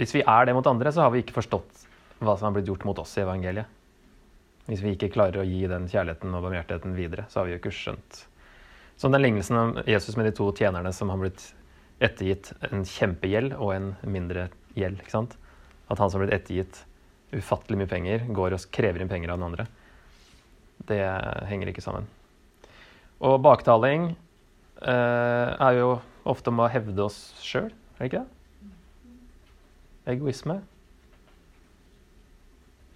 hvis 0.00 0.14
vi 0.16 0.22
er 0.24 0.48
det 0.48 0.54
mot 0.56 0.66
andre, 0.70 0.92
så 0.92 1.04
har 1.04 1.12
vi 1.12 1.20
ikke 1.20 1.36
forstått 1.36 1.84
hva 2.24 2.36
som 2.36 2.48
har 2.48 2.56
blitt 2.56 2.70
gjort 2.70 2.86
mot 2.88 2.98
oss 3.02 3.12
i 3.18 3.24
evangeliet. 3.26 3.68
Hvis 4.70 4.80
vi 4.84 4.94
ikke 4.94 5.10
klarer 5.12 5.42
å 5.42 5.44
gi 5.44 5.64
den 5.68 5.88
kjærligheten 5.90 6.32
og 6.36 6.44
barmhjertigheten 6.46 6.96
videre, 6.96 7.26
så 7.28 7.40
har 7.40 7.48
vi 7.48 7.52
jo 7.52 7.60
ikke 7.60 7.74
skjønt. 7.74 8.22
Som 9.00 9.12
den 9.12 9.24
lignelsen 9.24 9.58
om 9.60 9.74
Jesus 9.88 10.16
med 10.16 10.28
de 10.28 10.32
to 10.36 10.46
tjenerne 10.56 10.92
som 10.96 11.12
har 11.12 11.20
blitt 11.20 11.44
ettergitt 12.00 12.52
en 12.70 12.86
kjempegjeld 12.88 13.58
og 13.58 13.74
en 13.74 13.90
mindre 14.08 14.48
gjeld. 14.76 15.02
ikke 15.02 15.12
sant? 15.12 15.36
At 15.92 16.00
han 16.00 16.08
som 16.08 16.20
har 16.20 16.28
blitt 16.28 16.38
ettergitt 16.38 16.80
ufattelig 17.36 17.82
mye 17.82 17.90
penger, 17.90 18.24
går 18.32 18.56
og 18.56 18.66
krever 18.72 19.02
inn 19.02 19.10
penger 19.10 19.34
av 19.34 19.40
den 19.40 19.48
andre. 19.50 19.68
Det 20.88 21.00
henger 21.50 21.72
ikke 21.72 21.84
sammen. 21.84 22.08
Og 23.20 23.36
baktaling 23.44 24.14
er 24.80 25.78
jo 25.78 25.94
ofte 26.30 26.52
om 26.52 26.60
å 26.62 26.68
hevde 26.70 27.04
oss 27.04 27.18
sjøl, 27.44 27.70
er 27.98 28.02
det 28.02 28.10
ikke 28.10 28.22
det? 28.22 28.74
Egoisme. 30.14 30.60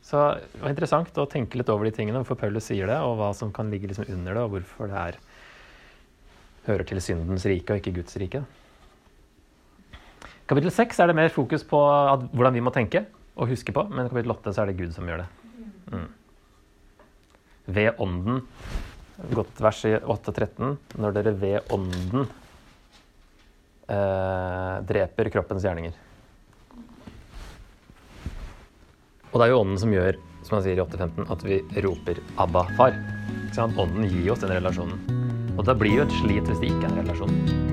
Så 0.04 0.20
det 0.36 0.60
var 0.60 0.72
interessant 0.72 1.16
å 1.20 1.24
tenke 1.30 1.56
litt 1.56 1.70
over 1.72 1.88
de 1.88 1.94
tingene, 1.96 2.20
hvorfor 2.20 2.36
Paulus 2.42 2.66
sier 2.68 2.90
det, 2.90 2.98
og 3.00 3.16
hva 3.20 3.30
som 3.36 3.52
kan 3.56 3.70
ligge 3.72 3.88
liksom 3.88 4.10
under 4.12 4.36
det, 4.36 4.42
og 4.44 4.52
hvorfor 4.56 4.90
det 4.92 5.00
er, 5.00 5.18
hører 6.66 6.88
til 6.88 7.00
syndens 7.04 7.46
rike 7.48 7.72
og 7.72 7.80
ikke 7.80 7.94
Guds 8.00 8.18
rike. 8.20 8.42
Kapittel 10.44 10.72
6 10.76 11.00
er 11.00 11.08
det 11.08 11.16
mer 11.16 11.32
fokus 11.32 11.64
på 11.64 11.80
at, 11.88 12.26
hvordan 12.36 12.56
vi 12.56 12.64
må 12.64 12.72
tenke 12.72 13.06
og 13.34 13.48
huske 13.48 13.72
på, 13.74 13.86
men 13.88 14.10
kapittel 14.10 14.34
8 14.36 14.52
så 14.52 14.62
er 14.62 14.70
det 14.70 14.78
Gud 14.82 14.92
som 14.96 15.08
gjør 15.08 15.24
det. 15.24 15.28
Mm. 15.94 16.10
Ved 17.78 18.00
ånden, 18.04 18.42
godt 19.34 19.60
vers 19.62 19.84
i 19.88 19.94
8.13, 19.96 20.76
når 20.98 21.14
dere 21.16 21.34
ved 21.38 21.74
ånden 21.74 22.26
eh, 23.88 24.76
dreper 24.88 25.30
kroppens 25.34 25.66
gjerninger. 25.66 25.98
Og 29.32 29.40
det 29.40 29.46
er 29.46 29.52
jo 29.54 29.60
ånden 29.64 29.80
som 29.82 29.94
gjør, 29.94 30.18
som 30.46 30.58
han 30.58 30.64
sier 30.66 30.78
i 30.78 30.84
8.15, 30.84 31.30
at 31.34 31.44
vi 31.46 31.60
roper 31.86 32.22
'Abba, 32.36 32.66
far'. 32.78 32.98
Ånden 33.54 34.08
gir 34.10 34.32
oss 34.32 34.42
den 34.42 34.50
relasjonen. 34.50 34.98
Og 35.54 35.62
det 35.66 35.78
blir 35.78 36.00
jo 36.00 36.08
et 36.08 36.18
slit 36.22 36.50
hvis 36.50 36.58
det 36.58 36.72
ikke 36.72 36.88
er 36.88 36.90
en 36.90 37.04
relasjon. 37.04 37.63